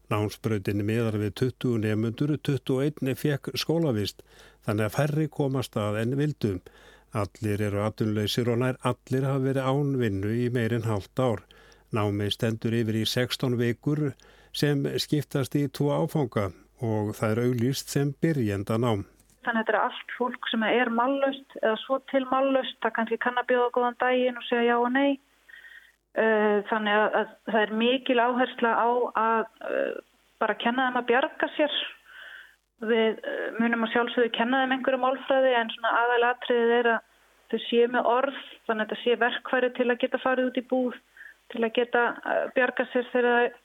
Námsbrautinni 0.09 0.87
miðar 0.87 1.19
við 1.21 1.35
20 1.41 1.83
nefnundur, 1.83 2.37
21 2.47 3.19
fekk 3.19 3.51
skólavist, 3.59 4.23
þannig 4.65 4.87
að 4.87 4.95
færri 4.95 5.27
komast 5.29 5.77
að 5.77 5.99
enn 6.05 6.15
vildum. 6.21 6.63
Allir 7.17 7.63
eru 7.65 7.81
atunleysir 7.87 8.51
og 8.53 8.59
nær 8.61 8.77
allir 8.85 9.25
hafa 9.25 9.45
verið 9.47 9.69
ánvinnu 9.71 10.33
í 10.45 10.49
meirinn 10.53 10.85
halvt 10.85 11.23
ár. 11.25 11.45
Námið 11.97 12.35
stendur 12.35 12.75
yfir 12.77 12.99
í 13.01 13.05
16 13.09 13.57
vikur 13.57 14.11
sem 14.53 14.85
skiptast 15.01 15.57
í 15.57 15.69
tvo 15.73 15.95
áfanga 15.97 16.51
og 16.85 17.15
það 17.17 17.31
er 17.31 17.41
auglýst 17.47 17.95
sem 17.95 18.13
byrjenda 18.23 18.77
nám. 18.77 19.07
Þannig 19.47 19.63
að 19.63 19.65
þetta 19.65 19.73
er 19.73 19.81
allt 19.81 20.13
fólk 20.19 20.51
sem 20.51 20.65
er 20.69 20.91
mallust 20.93 21.57
eða 21.63 21.77
svo 21.85 21.99
til 22.13 22.25
mallust, 22.29 22.77
það 22.83 22.95
kannski 22.99 23.19
kann 23.23 23.41
að 23.41 23.49
bjóða 23.53 23.73
góðan 23.77 23.99
daginn 24.03 24.37
og 24.37 24.45
segja 24.49 24.75
já 24.75 24.77
og 24.77 24.93
nei. 24.93 25.19
Eh, 26.19 26.59
þannig 26.69 26.99
að, 26.99 27.07
að 27.21 27.33
það 27.49 27.61
er 27.63 27.73
mikil 27.81 28.19
áhersla 28.19 28.71
á 28.75 28.89
að 29.23 29.43
uh, 29.71 29.99
bara 30.43 30.57
kenna 30.59 30.89
þeim 30.89 31.01
að 31.01 31.09
bjarga 31.13 31.49
sér. 31.55 31.77
Við 32.79 33.19
uh, 33.19 33.45
munum 33.59 33.87
að 33.87 33.95
sjálfsögðu 33.95 34.33
kenna 34.37 34.63
þeim 34.63 34.75
einhverju 34.77 35.01
málfræði 35.03 35.55
en 35.59 35.73
svona 35.75 35.95
aðalatriðið 36.03 36.75
er 36.79 36.91
að 36.95 37.07
þau 37.49 37.61
séu 37.65 37.87
með 37.91 38.11
orð 38.13 38.41
þannig 38.69 38.85
að 38.85 38.91
þetta 38.91 39.01
sé 39.03 39.17
verkværi 39.23 39.71
til 39.77 39.89
að 39.89 40.01
geta 40.05 40.21
farið 40.23 40.51
út 40.51 40.61
í 40.61 40.67
búð, 40.73 40.99
til 41.53 41.63
að 41.65 41.75
geta 41.81 42.05
uh, 42.19 42.45
bjarga 42.55 42.87
sér 42.93 43.09
þegar 43.13 43.31
það 43.39 43.59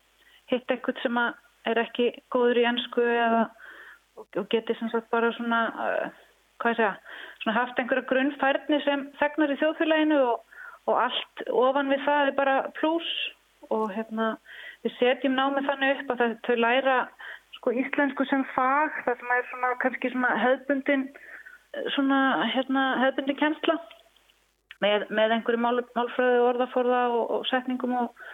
hitt 0.53 0.73
eitthvað 0.75 1.03
sem 1.03 1.19
er 1.23 1.79
ekki 1.83 2.09
góður 2.33 2.59
í 2.59 2.65
ennsku 2.67 3.03
eða 3.03 3.43
og, 4.19 4.47
geti 4.51 4.75
sem 4.77 4.89
sagt 4.91 5.07
bara 5.13 5.29
svona, 5.37 5.61
hvað 6.61 6.73
ég 6.73 6.79
segja, 6.79 6.89
svona 7.41 7.55
haft 7.55 7.79
einhverja 7.79 8.09
grunnfærni 8.09 8.79
sem 8.83 9.05
þegnar 9.21 9.53
í 9.55 9.59
þjóðfélaginu 9.61 10.19
og 10.25 10.41
og 10.89 10.99
allt 10.99 11.43
ofan 11.47 11.91
við 11.91 12.03
það 12.05 12.29
er 12.29 12.37
bara 12.37 12.55
pluss 12.79 13.11
og 13.71 13.91
hérna 13.95 14.33
við 14.83 14.95
setjum 14.97 15.37
námið 15.37 15.69
þannig 15.69 16.01
upp 16.01 16.13
að 16.15 16.35
þau 16.47 16.55
læra 16.59 16.97
sko 17.63 17.71
íslensku 17.79 18.25
sem 18.27 18.43
fag 18.51 18.95
það 19.05 19.19
sem 19.21 19.29
er 19.31 19.45
svona 19.49 19.67
kannski 19.79 20.09
svona 20.11 20.31
hefðbundin 20.35 21.03
svona 21.95 22.17
hérna 22.51 22.81
hefðbundin 22.99 23.39
kjensla 23.39 23.77
með, 24.83 25.05
með 25.07 25.37
einhverju 25.37 25.61
mál, 25.63 25.79
málfræði 25.95 26.41
orðaforða 26.43 27.03
og, 27.15 27.31
og 27.37 27.45
setningum 27.47 27.95
og, 28.01 28.25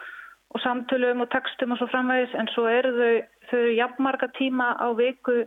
og 0.50 0.64
samtölum 0.64 1.22
og 1.22 1.30
textum 1.30 1.76
og 1.76 1.78
svo 1.78 1.86
framvegis 1.92 2.34
en 2.34 2.50
svo 2.56 2.66
eru 2.66 2.90
þau, 2.96 3.14
þau 3.52 3.58
eru 3.60 3.76
jafnmarga 3.78 4.32
tíma 4.34 4.72
á 4.82 4.90
viku 4.98 5.44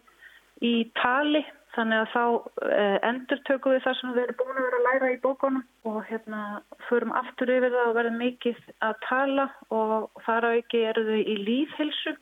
í 0.64 0.74
tali 1.02 1.44
Þannig 1.74 2.04
að 2.04 2.10
þá 2.14 2.24
eh, 2.70 2.98
endur 3.08 3.40
tökum 3.48 3.74
við 3.74 3.80
það 3.82 3.96
sem 3.98 4.12
við 4.14 4.24
erum 4.24 4.36
búin 4.38 4.52
að 4.54 4.66
vera 4.68 4.80
að 4.80 4.84
læra 4.88 5.08
í 5.10 5.16
bókunum 5.24 5.64
og 5.90 5.96
hérna 6.06 6.42
förum 6.86 7.14
aftur 7.18 7.50
yfir 7.50 7.74
það 7.74 7.88
og 7.88 7.96
verðum 7.98 8.20
mikið 8.22 8.60
að 8.86 9.00
tala 9.08 9.46
og 9.74 10.22
þar 10.28 10.46
á 10.46 10.50
ekki 10.60 10.84
eru 10.92 11.06
þau 11.08 11.18
í 11.18 11.38
líðhilsu 11.48 12.14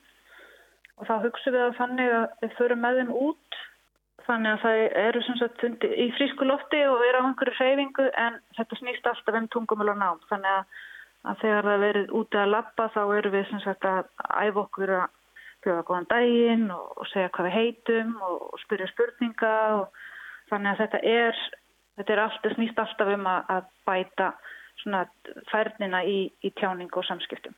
og 1.01 1.09
þá 1.09 1.15
hugsaum 1.25 1.55
við 1.55 1.65
að 1.65 1.77
þannig 1.79 2.15
að 2.15 2.25
við 2.43 2.57
förum 2.59 2.83
með 2.85 2.99
þeim 3.01 3.13
út 3.25 3.61
þannig 4.27 4.51
að 4.51 4.61
það 4.63 4.81
eru 5.01 5.21
sem 5.25 5.39
sagt 5.39 5.63
í 5.89 6.07
frísku 6.17 6.47
lofti 6.47 6.81
og 6.87 7.01
eru 7.07 7.23
á 7.23 7.27
einhverju 7.27 7.57
hreyfingu 7.57 8.05
en 8.21 8.37
þetta 8.57 8.77
snýst 8.79 9.07
alltaf 9.09 9.39
um 9.39 9.49
tungumul 9.53 9.89
og 9.93 9.97
nám 9.97 10.21
þannig 10.29 10.51
að, 10.59 10.83
að 11.31 11.41
þegar 11.41 11.69
það 11.69 11.85
verið 11.85 12.13
úti 12.21 12.39
að 12.41 12.53
lappa 12.53 12.87
þá 12.93 13.01
eru 13.17 13.33
við 13.33 13.49
sem 13.49 13.63
sagt 13.65 13.89
að 13.89 14.13
æfa 14.29 14.63
okkur 14.65 14.93
að 14.99 15.09
bjóða 15.65 15.87
góðan 15.87 16.09
daginn 16.09 16.69
og, 16.73 17.01
segja 17.11 17.33
hvað 17.33 17.49
við 17.49 17.57
heitum 17.57 18.13
og, 18.25 18.47
spyrja 18.63 18.89
spurninga 18.91 19.55
og 19.79 19.99
þannig 20.49 20.71
að 20.71 20.81
þetta 20.83 21.01
er, 21.11 21.43
þetta 21.99 22.15
er 22.15 22.23
alltaf, 22.25 22.55
snýst 22.57 22.81
alltaf 22.81 23.13
um 23.15 23.27
að, 23.29 23.51
að 23.57 23.69
bæta 23.89 24.31
svona 24.81 25.03
færnina 25.51 26.01
í, 26.07 26.19
í 26.41 26.53
tjáning 26.57 26.93
og 26.97 27.05
samskiptum. 27.05 27.57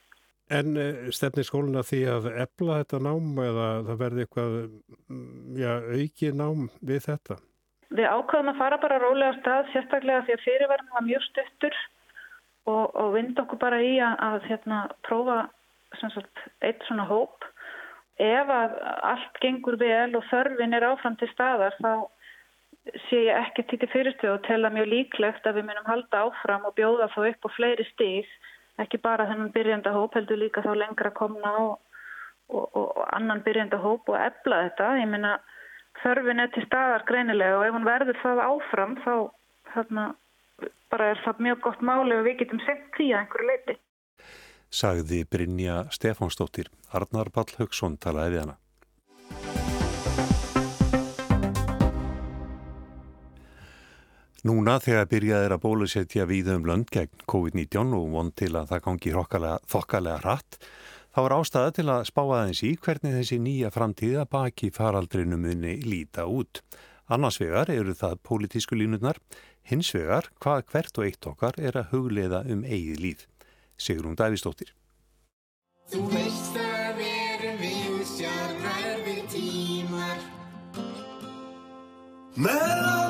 En 0.53 0.77
eh, 0.77 1.07
stefnir 1.15 1.47
skóluna 1.47 1.81
því 1.87 2.01
að 2.13 2.29
ebla 2.33 2.81
þetta 2.81 2.99
nám 3.07 3.41
eða 3.41 3.69
það 3.87 4.03
verði 4.03 4.25
eitthvað 4.25 4.59
mm, 4.59 5.57
já, 5.57 5.71
auki 5.97 6.31
nám 6.43 6.67
við 6.81 7.07
þetta? 7.07 7.39
Við 7.93 8.09
ákvæðum 8.09 8.51
að 8.53 8.61
fara 8.61 8.79
bara 8.81 9.01
rólega 9.01 9.37
stað 9.39 9.71
sérstaklega 9.73 10.25
því 10.27 10.35
að 10.35 10.45
fyrirverðin 10.47 10.95
var 10.95 11.07
mjög 11.07 11.25
stuttur 11.29 11.79
og, 12.69 12.85
og 12.95 13.11
vind 13.17 13.39
okkur 13.43 13.61
bara 13.61 13.81
í 13.85 13.97
að, 14.01 14.15
að 14.27 14.47
hérna, 14.49 14.79
prófa 15.07 15.39
sagt, 16.01 16.45
eitt 16.65 16.81
svona 16.87 17.05
hóp 17.09 17.45
ef 18.21 18.49
að 18.53 18.75
allt 19.09 19.39
gengur 19.41 19.77
vel 19.81 20.13
og 20.17 20.25
þörfin 20.29 20.75
er 20.77 20.85
áfram 20.85 21.15
til 21.17 21.29
staðar 21.31 21.75
þá 21.81 21.93
sé 23.07 23.21
ég 23.27 23.37
ekki 23.39 23.65
til 23.69 23.89
fyrirstöðu 23.89 24.35
og 24.35 24.47
tella 24.47 24.71
mjög 24.73 24.89
líklegt 24.91 25.45
að 25.47 25.59
við 25.59 25.69
munum 25.69 25.87
halda 25.87 26.25
áfram 26.27 26.65
og 26.67 26.75
bjóða 26.77 27.09
þá 27.13 27.19
upp 27.29 27.47
á 27.47 27.49
fleiri 27.55 27.85
stíð 27.93 28.29
ekki 28.81 28.99
bara 29.03 29.27
þennan 29.29 29.53
byrjenda 29.53 29.93
hóp 29.93 30.15
heldur 30.17 30.39
líka 30.41 30.63
þá 30.65 30.73
lengra 30.77 31.11
komna 31.13 31.53
og, 31.61 31.79
og, 32.49 32.65
og, 32.73 33.03
annan 33.13 33.43
byrjenda 33.45 33.77
hóp 33.83 34.09
og 34.09 34.17
ebla 34.17 34.63
þetta 34.67 34.89
ég 35.01 35.09
minna 35.11 35.37
þörfin 36.01 36.41
er 36.41 36.51
til 36.55 36.65
staðar 36.65 37.05
greinilega 37.09 37.59
og 37.59 37.67
ef 37.67 37.77
hún 37.77 37.87
verður 37.87 38.19
það 38.23 38.43
áfram 38.47 38.97
þá 39.05 39.15
þarna, 39.73 40.09
bara 40.89 41.13
er 41.13 41.23
það 41.25 41.47
mjög 41.47 41.65
gott 41.67 41.81
máli 41.85 42.17
og 42.17 42.27
við 42.27 42.39
getum 42.43 42.61
sett 42.65 42.85
því 42.97 43.11
að 43.13 43.19
einhverju 43.21 43.51
leiti 43.51 43.79
sagði 44.73 45.21
Brynja 45.29 45.83
Stefánsdóttir. 45.93 46.71
Arnar 46.93 47.29
Pall 47.33 47.51
Högson 47.59 47.97
talaði 48.01 48.35
við 48.35 48.43
hana. 48.43 48.55
Núna 54.43 54.73
þegar 54.83 55.05
byrjað 55.07 55.45
er 55.45 55.53
að 55.55 55.61
bólusetja 55.63 56.23
víðum 56.27 56.65
lönd 56.67 56.89
gegn 56.91 57.21
COVID-19 57.31 57.93
og 57.95 58.09
von 58.11 58.31
til 58.35 58.49
að 58.59 58.73
það 58.73 58.81
gangi 58.87 59.11
þokkalega 59.15 60.17
hratt, 60.19 60.57
þá 61.15 61.19
er 61.21 61.35
ástæða 61.37 61.69
til 61.77 61.85
að 61.93 62.07
spá 62.09 62.21
aðeins 62.25 62.59
í 62.67 62.73
hvernig 62.75 63.15
þessi 63.15 63.37
nýja 63.39 63.69
framtíða 63.71 64.25
baki 64.27 64.67
faraldrinum 64.75 65.45
minni 65.47 65.77
líta 65.87 66.25
út. 66.27 66.59
Annars 67.07 67.39
vegar 67.39 67.71
eru 67.71 67.95
það 67.95 68.19
pólitísku 68.27 68.75
línutnar, 68.75 69.21
hins 69.63 69.93
vegar 69.95 70.27
hvað 70.43 70.65
hvert 70.73 70.99
og 70.99 71.07
eitt 71.07 71.29
okkar 71.31 71.59
er 71.63 71.79
að 71.79 71.93
hugleiða 71.95 72.43
um 72.51 72.65
eigið 72.67 72.99
líð. 72.99 73.23
Sigrún 73.79 74.19
Dævistóttir. 74.19 74.75
Þú 75.87 76.03
veist 76.11 76.59
að 76.59 76.99
verum 76.99 77.63
við 77.63 78.03
sjálfrar 78.11 79.07
við 79.07 79.23
tímar 79.31 80.27
Með 82.33 83.02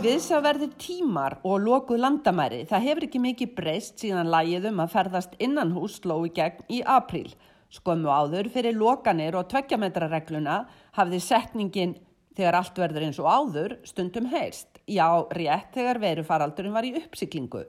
Viðsjáverðir 0.00 0.70
tímar 0.80 1.34
og 1.44 1.58
lokuð 1.60 1.98
landamæri, 2.00 2.62
það 2.64 2.84
hefur 2.86 3.04
ekki 3.04 3.20
mikið 3.20 3.50
breyst 3.52 3.98
síðan 4.00 4.30
lægiðum 4.32 4.78
að 4.80 4.92
ferðast 4.94 5.34
innan 5.44 5.74
hús 5.74 5.98
slói 5.98 6.30
gegn 6.32 6.62
í 6.72 6.78
apríl. 6.88 7.34
Skömmu 7.68 8.08
áður 8.08 8.48
fyrir 8.54 8.78
lokanir 8.80 9.36
og 9.36 9.50
tveggjametraregluna 9.50 10.54
hafði 10.96 11.20
setningin 11.20 11.92
þegar 12.32 12.56
allt 12.62 12.80
verður 12.80 13.06
eins 13.10 13.20
og 13.20 13.28
áður 13.28 13.74
stundum 13.90 14.30
heyrst. 14.32 14.80
Já, 14.88 15.04
rétt 15.36 15.76
þegar 15.76 16.00
verufaraldurinn 16.06 16.78
var 16.78 16.88
í 16.88 16.94
uppsiklingu. 17.02 17.66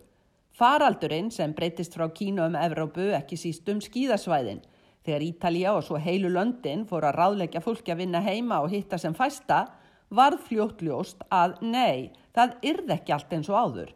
Faraldurinn 0.56 1.34
sem 1.36 1.52
breytist 1.52 2.00
frá 2.00 2.08
Kína 2.16 2.48
um 2.48 2.56
Evrópu 2.56 3.12
ekki 3.20 3.36
síst 3.44 3.68
um 3.76 3.84
skíðasvæðin. 3.84 4.64
Þegar 5.04 5.28
Ítalija 5.28 5.76
og 5.76 5.84
svo 5.84 6.00
heilu 6.00 6.32
löndin 6.32 6.88
fór 6.88 7.12
að 7.12 7.20
ráðleggja 7.20 7.66
fólki 7.66 7.92
að 7.92 8.06
vinna 8.06 8.24
heima 8.24 8.64
og 8.64 8.72
hitta 8.72 8.96
sem 9.02 9.12
fæsta, 9.20 9.66
varð 10.12 10.44
fljóttljóst 10.50 11.24
að 11.32 11.58
nei, 11.64 12.12
það 12.36 12.56
yrð 12.72 12.94
ekki 12.98 13.16
allt 13.16 13.36
eins 13.36 13.50
og 13.52 13.58
áður. 13.58 13.92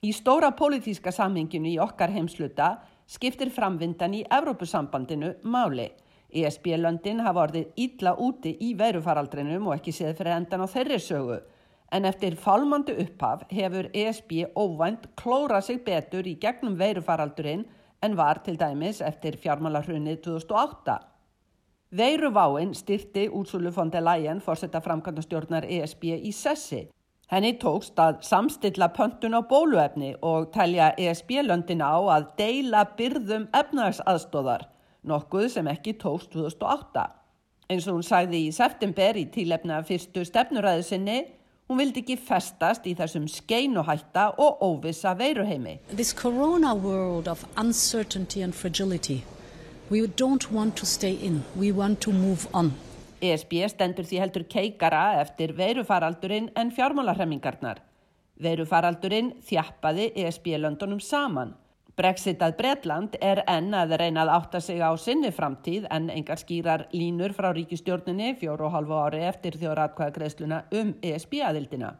Í 0.00 0.12
stóra 0.16 0.50
pólitíska 0.56 1.12
samhenginu 1.12 1.74
í 1.74 1.78
okkar 1.82 2.12
heimsluta 2.14 2.70
skiptir 3.10 3.50
framvindan 3.52 4.14
í 4.16 4.22
Evrópusambandinu 4.32 5.34
máli. 5.44 5.90
ESB-löndin 6.30 7.20
hafa 7.26 7.46
orðið 7.46 7.72
ítla 7.84 8.14
úti 8.22 8.54
í 8.62 8.70
verufaraldrinum 8.78 9.66
og 9.68 9.76
ekki 9.76 9.92
séð 9.94 10.14
fyrir 10.20 10.36
endan 10.36 10.62
á 10.62 10.68
þeirri 10.70 11.00
sögu. 11.02 11.40
En 11.90 12.06
eftir 12.06 12.36
fálmandu 12.38 12.94
upphaf 13.02 13.42
hefur 13.50 13.90
ESB 13.92 14.46
óvænt 14.54 15.08
klóra 15.18 15.60
sig 15.60 15.82
betur 15.84 16.26
í 16.26 16.36
gegnum 16.38 16.78
veirufaraldurinn 16.78 17.66
en 18.00 18.16
var 18.16 18.40
til 18.46 18.56
dæmis 18.56 19.02
eftir 19.02 19.36
fjármálarhrunnið 19.42 20.22
2008. 20.28 21.00
Veiruváinn 21.96 22.74
styrti 22.74 23.28
Úrsulu 23.28 23.70
von 23.76 23.90
der 23.90 24.02
Leyen 24.02 24.40
fórsetta 24.40 24.78
framkvæmdastjórnar 24.80 25.64
ESB 25.66 26.04
í 26.22 26.30
sessi. 26.30 26.84
Henni 27.30 27.56
tókst 27.58 27.98
að 27.98 28.20
samstilla 28.22 28.86
pöntun 28.94 29.34
á 29.34 29.42
bóluefni 29.42 30.12
og 30.22 30.52
telja 30.54 30.92
ESB-löndin 30.94 31.82
á 31.82 31.98
að 32.14 32.28
deila 32.38 32.84
byrðum 32.98 33.48
efnagsaðstóðar, 33.50 34.68
nokkuð 35.02 35.48
sem 35.56 35.70
ekki 35.72 35.96
tókst 35.98 36.30
2008. 36.36 37.08
Eins 37.70 37.90
og 37.90 37.98
hún 37.98 38.06
sagði 38.06 38.44
í 38.46 38.54
september 38.54 39.18
í 39.18 39.26
tílefna 39.34 39.82
fyrstu 39.82 40.22
stefnuræðu 40.30 40.86
sinni, 40.86 41.18
hún 41.66 41.82
vildi 41.82 42.04
ekki 42.04 42.20
festast 42.22 42.86
í 42.86 42.94
þessum 42.94 43.26
skeinuhætta 43.26 44.28
og 44.38 44.62
óvisa 44.62 45.18
veiruheimi. 45.18 45.80
This 45.90 46.14
corona 46.14 46.70
world 46.74 47.26
of 47.26 47.42
uncertainty 47.58 48.46
and 48.46 48.54
fragility 48.54 49.24
We 49.90 50.06
don't 50.06 50.52
want 50.52 50.76
to 50.76 50.86
stay 50.86 51.14
in, 51.14 51.42
we 51.56 51.72
want 51.72 52.00
to 52.02 52.12
move 52.12 52.46
on. 52.54 52.68
ESB 53.20 53.64
stendur 53.72 54.06
því 54.06 54.20
heldur 54.22 54.44
keikara 54.46 55.16
eftir 55.18 55.50
veirufaraldurinn 55.58 56.46
en 56.54 56.68
fjármálarhemmingarnar. 56.76 57.80
Veirufaraldurinn 58.38 59.32
þjappaði 59.48 60.12
ESB-löndunum 60.22 61.00
saman. 61.02 61.56
Brexit 61.98 62.38
að 62.38 62.54
Bretland 62.60 63.18
er 63.18 63.42
enn 63.50 63.74
að 63.74 63.96
reyna 63.98 64.22
að 64.22 64.30
átta 64.36 64.60
sig 64.62 64.78
á 64.78 64.94
sinni 64.94 65.32
framtíð 65.34 65.88
en 65.90 66.06
engar 66.14 66.38
skýrar 66.38 66.86
línur 66.94 67.34
frá 67.34 67.50
ríkistjórninni 67.50 68.36
fjóru 68.38 68.68
og 68.68 68.76
halvu 68.76 68.94
ári 68.94 69.24
eftir 69.26 69.58
þjóratkvæðagreisluna 69.58 70.62
um 70.70 70.94
ESB-aðildina. 71.02 71.96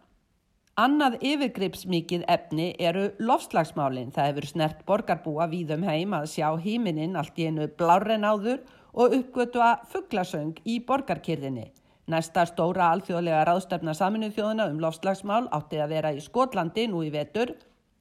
Annað 0.78 1.16
yfirgripsmikið 1.26 2.22
efni 2.30 2.70
eru 2.78 3.08
lofslagsmálinn. 3.18 4.12
Það 4.14 4.28
hefur 4.30 4.46
snert 4.46 4.84
borgarbúa 4.86 5.48
víðum 5.50 5.82
heim 5.84 6.14
að 6.14 6.30
sjá 6.34 6.46
hímininn 6.62 7.18
allt 7.18 7.38
í 7.38 7.48
einu 7.50 7.66
blárren 7.76 8.24
áður 8.24 8.62
og 8.94 9.16
uppgötu 9.18 9.60
að 9.64 9.82
fugglasöng 9.90 10.54
í 10.64 10.78
borgarkyrðinni. 10.86 11.66
Næsta 12.10 12.46
stóra 12.48 12.88
alþjóðlega 12.94 13.42
ráðstefna 13.46 13.94
saminuð 13.94 14.38
þjóðuna 14.38 14.70
um 14.70 14.80
lofslagsmál 14.82 15.44
átti 15.54 15.82
að 15.82 15.92
vera 15.94 16.14
í 16.14 16.22
Skotlandi 16.22 16.86
nú 16.90 17.02
í 17.06 17.10
vetur, 17.14 17.52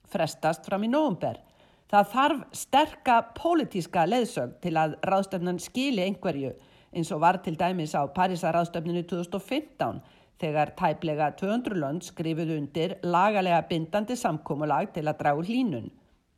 frestast 0.09 0.65
fram 0.65 0.85
í 0.85 0.89
nógumber. 0.89 1.41
Það 1.89 2.09
þarf 2.13 2.41
sterka 2.53 3.19
pólitíska 3.37 4.05
leðsögn 4.05 4.55
til 4.61 4.75
að 4.77 4.95
ráðstefnan 5.09 5.59
skili 5.61 6.05
einhverju 6.05 6.53
eins 6.93 7.11
og 7.13 7.21
var 7.21 7.41
til 7.43 7.57
dæmis 7.57 7.93
á 7.97 8.05
Parísa 8.13 8.53
ráðstefninu 8.53 9.03
2015 9.09 10.01
þegar 10.39 10.71
tæplega 10.79 11.31
200 11.39 11.77
lönd 11.81 12.05
skrifuð 12.07 12.53
undir 12.55 12.95
lagalega 13.03 13.61
bindandi 13.69 14.15
samkómulag 14.19 14.93
til 14.95 15.05
að 15.07 15.19
dragu 15.21 15.45
hlínun. 15.47 15.89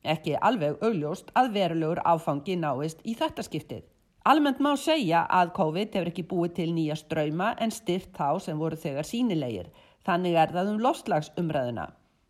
Ekki 0.03 0.35
alveg 0.41 0.81
augljóst 0.81 1.29
að 1.37 1.53
verulegur 1.57 2.01
áfangi 2.05 2.57
náist 2.57 3.03
í 3.05 3.13
þetta 3.19 3.45
skiptið. 3.45 3.85
Almennt 4.25 4.59
má 4.61 4.73
segja 4.77 5.23
að 5.29 5.53
COVID 5.57 5.95
hefur 5.97 6.09
ekki 6.11 6.27
búið 6.29 6.57
til 6.57 6.73
nýja 6.73 6.97
ströyma 6.97 7.55
en 7.61 7.73
styrt 7.73 8.11
þá 8.17 8.41
sem 8.41 8.57
voru 8.57 8.77
þegar 8.77 9.07
sínilegir. 9.09 9.71
Þannig 10.05 10.37
er 10.37 10.53
það 10.53 10.73
um 10.73 10.83
lofslagsumræðuna. 10.85 11.87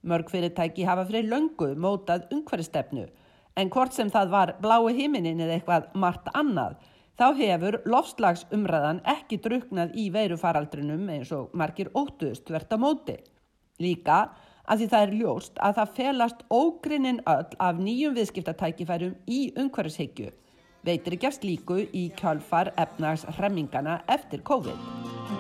Mörg 0.08 0.32
fyrirtæki 0.32 0.88
hafa 0.88 1.06
fyrir 1.08 1.28
löngu 1.32 1.74
mótað 1.80 2.32
umhverfstefnu 2.36 3.08
en 3.60 3.70
hvort 3.70 3.94
sem 3.96 4.10
það 4.12 4.32
var 4.32 4.54
blái 4.64 4.96
himinin 4.98 5.42
eða 5.44 5.58
eitthvað 5.58 5.88
margt 6.04 6.30
annað 6.34 6.78
þá 7.22 7.28
hefur 7.38 7.76
lofslagsumræðan 7.86 9.04
ekki 9.12 9.38
druknað 9.44 9.92
í 9.94 10.08
veirufaraldrinum 10.14 11.04
eins 11.14 11.30
og 11.36 11.52
margir 11.54 11.92
óttuðust 11.94 12.50
verðt 12.50 12.74
á 12.74 12.78
móti. 12.82 13.18
Líka 13.82 14.22
að 14.66 14.82
því 14.82 14.88
það 14.94 15.06
er 15.06 15.14
ljóst 15.20 15.62
að 15.62 15.76
það 15.78 15.94
felast 16.00 16.42
ógrinnin 16.50 17.22
öll 17.30 17.58
af 17.62 17.82
nýjum 17.82 18.16
viðskiptatækifærum 18.18 19.14
í 19.30 19.42
umhverfishyggju. 19.54 20.32
Veitir 20.82 21.18
ekki 21.18 21.30
að 21.30 21.38
slíku 21.38 21.78
í 21.94 22.08
kjálfar 22.18 22.72
efnags 22.82 23.28
hremmingana 23.38 24.00
eftir 24.10 24.42
COVID. 24.48 24.82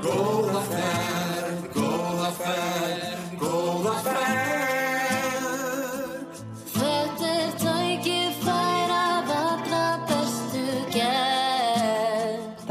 Góða 0.05 0.61
færð, 0.69 1.65
góða 1.73 2.29
færð, 2.37 3.00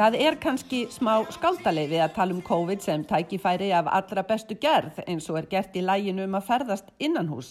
Það 0.00 0.14
er 0.16 0.36
kannski 0.40 0.78
smá 0.88 1.26
skáldaleifi 1.28 1.98
að 2.00 2.12
tala 2.16 2.32
um 2.32 2.38
COVID 2.40 2.80
sem 2.80 3.02
tækifæri 3.04 3.66
af 3.76 3.90
allra 3.92 4.22
bestu 4.24 4.56
gerð 4.56 5.02
eins 5.04 5.26
og 5.28 5.36
er 5.42 5.48
gert 5.50 5.76
í 5.76 5.82
læginu 5.84 6.24
um 6.24 6.38
að 6.38 6.46
ferðast 6.46 6.88
innan 7.04 7.28
hús. 7.28 7.50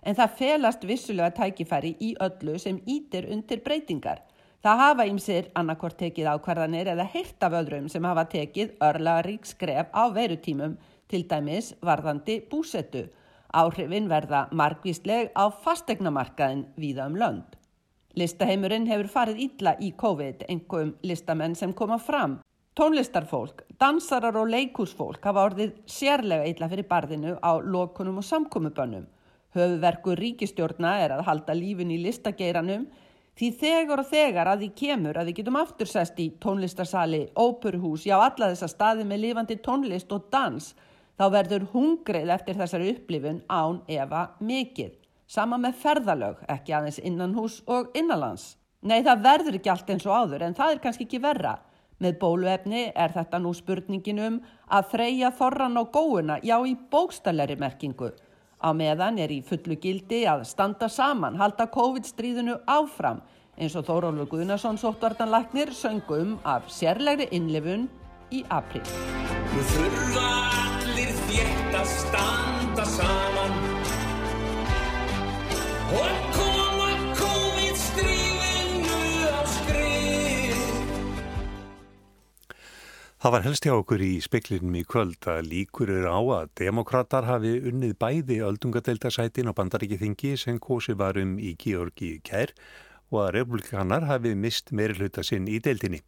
En 0.00 0.16
það 0.16 0.38
felast 0.38 0.86
vissulega 0.88 1.34
tækifæri 1.36 1.90
í 2.00 2.14
öllu 2.24 2.56
sem 2.62 2.80
ítir 2.88 3.28
undir 3.28 3.60
breytingar. 3.66 4.24
Það 4.64 4.82
hafa 4.84 5.08
ímsir 5.12 5.52
annarkort 5.52 6.00
tekið 6.00 6.32
ákvarðanir 6.38 6.88
eða 6.94 7.08
heirt 7.18 7.44
af 7.44 7.60
öðrum 7.60 7.92
sem 7.92 8.08
hafa 8.08 8.24
tekið 8.32 8.72
örlaga 8.88 9.28
rík 9.28 9.52
skref 9.52 9.92
á 9.92 10.08
verutímum, 10.16 10.80
til 11.04 11.26
dæmis 11.28 11.74
varðandi 11.84 12.40
búsettu. 12.48 13.10
Áhrifin 13.52 14.08
verða 14.08 14.46
margvísleg 14.56 15.34
á 15.36 15.52
fastegnamarkaðin 15.52 16.64
víða 16.80 17.12
um 17.12 17.20
lönd. 17.20 17.59
Listaheimurinn 18.18 18.88
hefur 18.90 19.06
farið 19.06 19.42
ítla 19.44 19.76
í 19.78 19.92
COVID, 19.94 20.46
einhverjum 20.50 20.96
listamenn 21.06 21.54
sem 21.54 21.70
koma 21.78 21.98
fram. 22.02 22.40
Tónlistarfólk, 22.74 23.62
dansarar 23.78 24.34
og 24.40 24.50
leikúsfólk 24.50 25.22
hafa 25.26 25.44
orðið 25.46 25.76
sérlega 25.86 26.48
ítla 26.50 26.68
fyrir 26.72 26.88
barðinu 26.90 27.36
á 27.38 27.62
lokunum 27.62 28.18
og 28.18 28.26
samkomubönnum. 28.26 29.06
Höfuverku 29.54 30.14
ríkistjórna 30.18 30.96
er 31.04 31.14
að 31.14 31.24
halda 31.26 31.54
lífin 31.54 31.90
í 31.94 32.00
listageiranum 32.02 32.88
því 33.38 33.50
þegar 33.62 34.02
og 34.02 34.10
þegar 34.10 34.50
að 34.52 34.64
því 34.64 34.70
kemur 34.82 35.18
að 35.18 35.30
við 35.30 35.38
getum 35.40 35.58
aftursest 35.60 36.18
í 36.22 36.28
tónlistarsali, 36.42 37.22
óperuhús, 37.34 38.06
já 38.06 38.16
alla 38.18 38.50
þessa 38.52 38.70
staði 38.70 39.06
með 39.06 39.22
lifandi 39.24 39.58
tónlist 39.62 40.10
og 40.14 40.26
dans, 40.34 40.72
þá 41.18 41.24
verður 41.34 41.68
hungrið 41.72 42.34
eftir 42.34 42.58
þessari 42.58 42.90
upplifun 42.94 43.42
án 43.48 43.82
efa 43.88 44.28
mikill. 44.40 44.94
Sama 45.30 45.60
með 45.62 45.76
ferðalög, 45.78 46.38
ekki 46.50 46.72
aðeins 46.74 46.96
innan 47.06 47.36
hús 47.38 47.60
og 47.70 47.92
innanlands. 47.94 48.56
Nei, 48.82 48.98
það 49.06 49.20
verður 49.22 49.58
ekki 49.60 49.70
allt 49.70 49.92
eins 49.94 50.06
og 50.08 50.16
áður 50.16 50.42
en 50.42 50.56
það 50.58 50.72
er 50.74 50.80
kannski 50.82 51.06
ekki 51.06 51.20
verra. 51.22 51.52
Með 52.02 52.16
bóluefni 52.18 52.80
er 52.98 53.14
þetta 53.14 53.38
nú 53.38 53.52
spurningin 53.54 54.22
um 54.24 54.40
að 54.72 54.88
þreja 54.96 55.30
þorran 55.38 55.78
á 55.78 55.84
góuna, 55.86 56.40
já 56.42 56.56
í 56.66 56.74
bókstalleri 56.90 57.58
merkingu. 57.60 58.10
Á 58.58 58.74
meðan 58.74 59.20
er 59.22 59.30
í 59.30 59.38
fullu 59.46 59.78
gildi 59.78 60.24
að 60.26 60.42
standa 60.50 60.90
saman, 60.90 61.38
halda 61.38 61.68
COVID-stríðinu 61.70 62.58
áfram 62.66 63.22
eins 63.54 63.76
og 63.78 63.86
Þórólfur 63.86 64.32
Guðnarsson 64.34 64.80
sóttvartanlæknir 64.82 65.70
söngum 65.76 66.40
af 66.42 66.66
sérlegri 66.74 67.30
innlifun 67.36 67.86
í 68.34 68.42
april. 68.50 68.82
Nú 69.54 69.66
þurfa 69.76 70.30
allir 70.64 71.14
þétt 71.28 71.76
að 71.84 71.92
standa 72.00 72.94
saman 72.98 73.79
og 75.90 76.26
koma 76.34 76.90
COVID 77.18 77.78
stríðinu 77.84 78.98
á 79.26 79.40
skrið. 79.54 80.60
Það 83.20 83.34
var 83.34 83.46
helst 83.46 83.66
hjá 83.66 83.74
okkur 83.74 84.04
í 84.04 84.12
speklinum 84.24 84.76
í 84.78 84.84
kvöld 84.88 85.26
að 85.28 85.48
líkur 85.50 85.90
eru 85.96 86.12
á 86.14 86.20
að 86.40 86.52
demokrater 86.62 87.26
hafi 87.28 87.56
unnið 87.72 87.96
bæði 88.00 88.38
öldungadeildasætin 88.46 89.50
á 89.50 89.56
bandaríkithyngi 89.58 90.36
sem 90.40 90.62
kosi 90.62 90.94
varum 90.96 91.34
í 91.42 91.56
Georgi 91.58 92.14
kær 92.24 92.54
og 93.10 93.24
að 93.24 93.32
republikanar 93.40 94.06
hafi 94.06 94.36
mist 94.38 94.70
meiri 94.70 94.94
hluta 94.94 95.24
sinn 95.26 95.48
í 95.50 95.58
deildinni. 95.58 95.98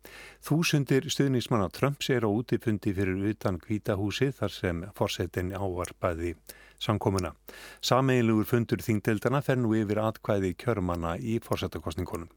Þúsundir 0.47 1.09
stuðnismanna 1.11 1.69
Trumps 1.75 2.11
er 2.15 2.23
á 2.23 2.31
útifundi 2.31 2.95
fyrir 2.95 3.33
utan 3.35 3.59
kvítahúsi 3.59 4.31
þar 4.39 4.55
sem 4.55 4.85
forsetin 4.95 5.51
ávarpaði 5.59 6.37
samkomuna. 6.83 7.33
Sameinlugur 7.81 8.49
fundur 8.51 8.83
þingdeildana 8.85 9.43
fer 9.47 9.61
nú 9.63 9.73
yfir 9.79 10.03
atkvæði 10.03 10.55
kjörmanna 10.59 11.17
í 11.19 11.39
forsetakostningunum. 11.45 12.31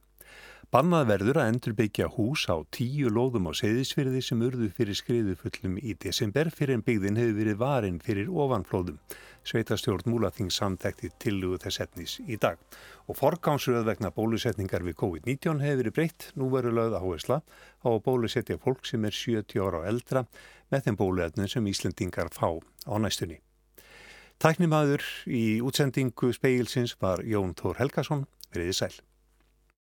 Bannað 0.74 1.06
verður 1.12 1.38
að 1.40 1.50
endurbyggja 1.52 2.08
hús 2.16 2.48
á 2.50 2.58
tíu 2.74 3.12
lóðum 3.14 3.46
á 3.48 3.54
seyðisfyrði 3.54 4.22
sem 4.26 4.42
urðu 4.42 4.72
fyrir 4.74 4.98
skriðufullum 4.98 5.78
í 5.78 5.94
desember 6.02 6.50
fyrir 6.52 6.80
en 6.80 6.84
byggðin 6.88 7.20
hefur 7.22 7.38
verið 7.38 7.60
varin 7.62 8.02
fyrir 8.02 8.32
ofanflóðum. 8.34 8.98
Sveitastjórn 9.46 10.10
Múlaþing 10.10 10.50
samtækti 10.50 11.12
tillugu 11.22 11.62
þess 11.62 11.84
etnis 11.86 12.18
í 12.26 12.40
dag. 12.42 12.58
Og 13.06 13.20
forgánsröð 13.22 13.86
vegna 13.92 14.10
bólusetningar 14.12 14.84
við 14.88 14.98
COVID-19 15.06 15.62
hefur 15.62 15.82
verið 15.84 15.98
breytt. 16.00 16.30
Nú 16.34 16.50
verður 16.50 16.80
lögð 16.80 17.00
áhersla 17.00 17.42
á 17.86 17.88
að 17.94 18.04
bólusetja 18.10 18.58
fólk 18.58 18.90
sem 18.90 19.06
er 19.06 19.14
70 19.14 19.62
ára 19.62 19.86
á 19.86 19.88
eldra 19.94 20.26
með 20.74 20.88
þeim 20.90 21.02
bóluetnum 21.04 21.52
sem 21.52 21.70
Íslandingar 21.70 22.34
fá 22.34 22.50
á 22.58 22.96
næstunni. 22.98 23.45
Tæknimaður 24.44 25.04
í 25.32 25.62
útsendingu 25.64 26.34
speilsins 26.36 26.98
var 27.00 27.22
Jón 27.24 27.54
Þór 27.56 27.80
Helgason. 27.80 28.26
Veriði 28.52 28.74
sæl. 28.76 28.96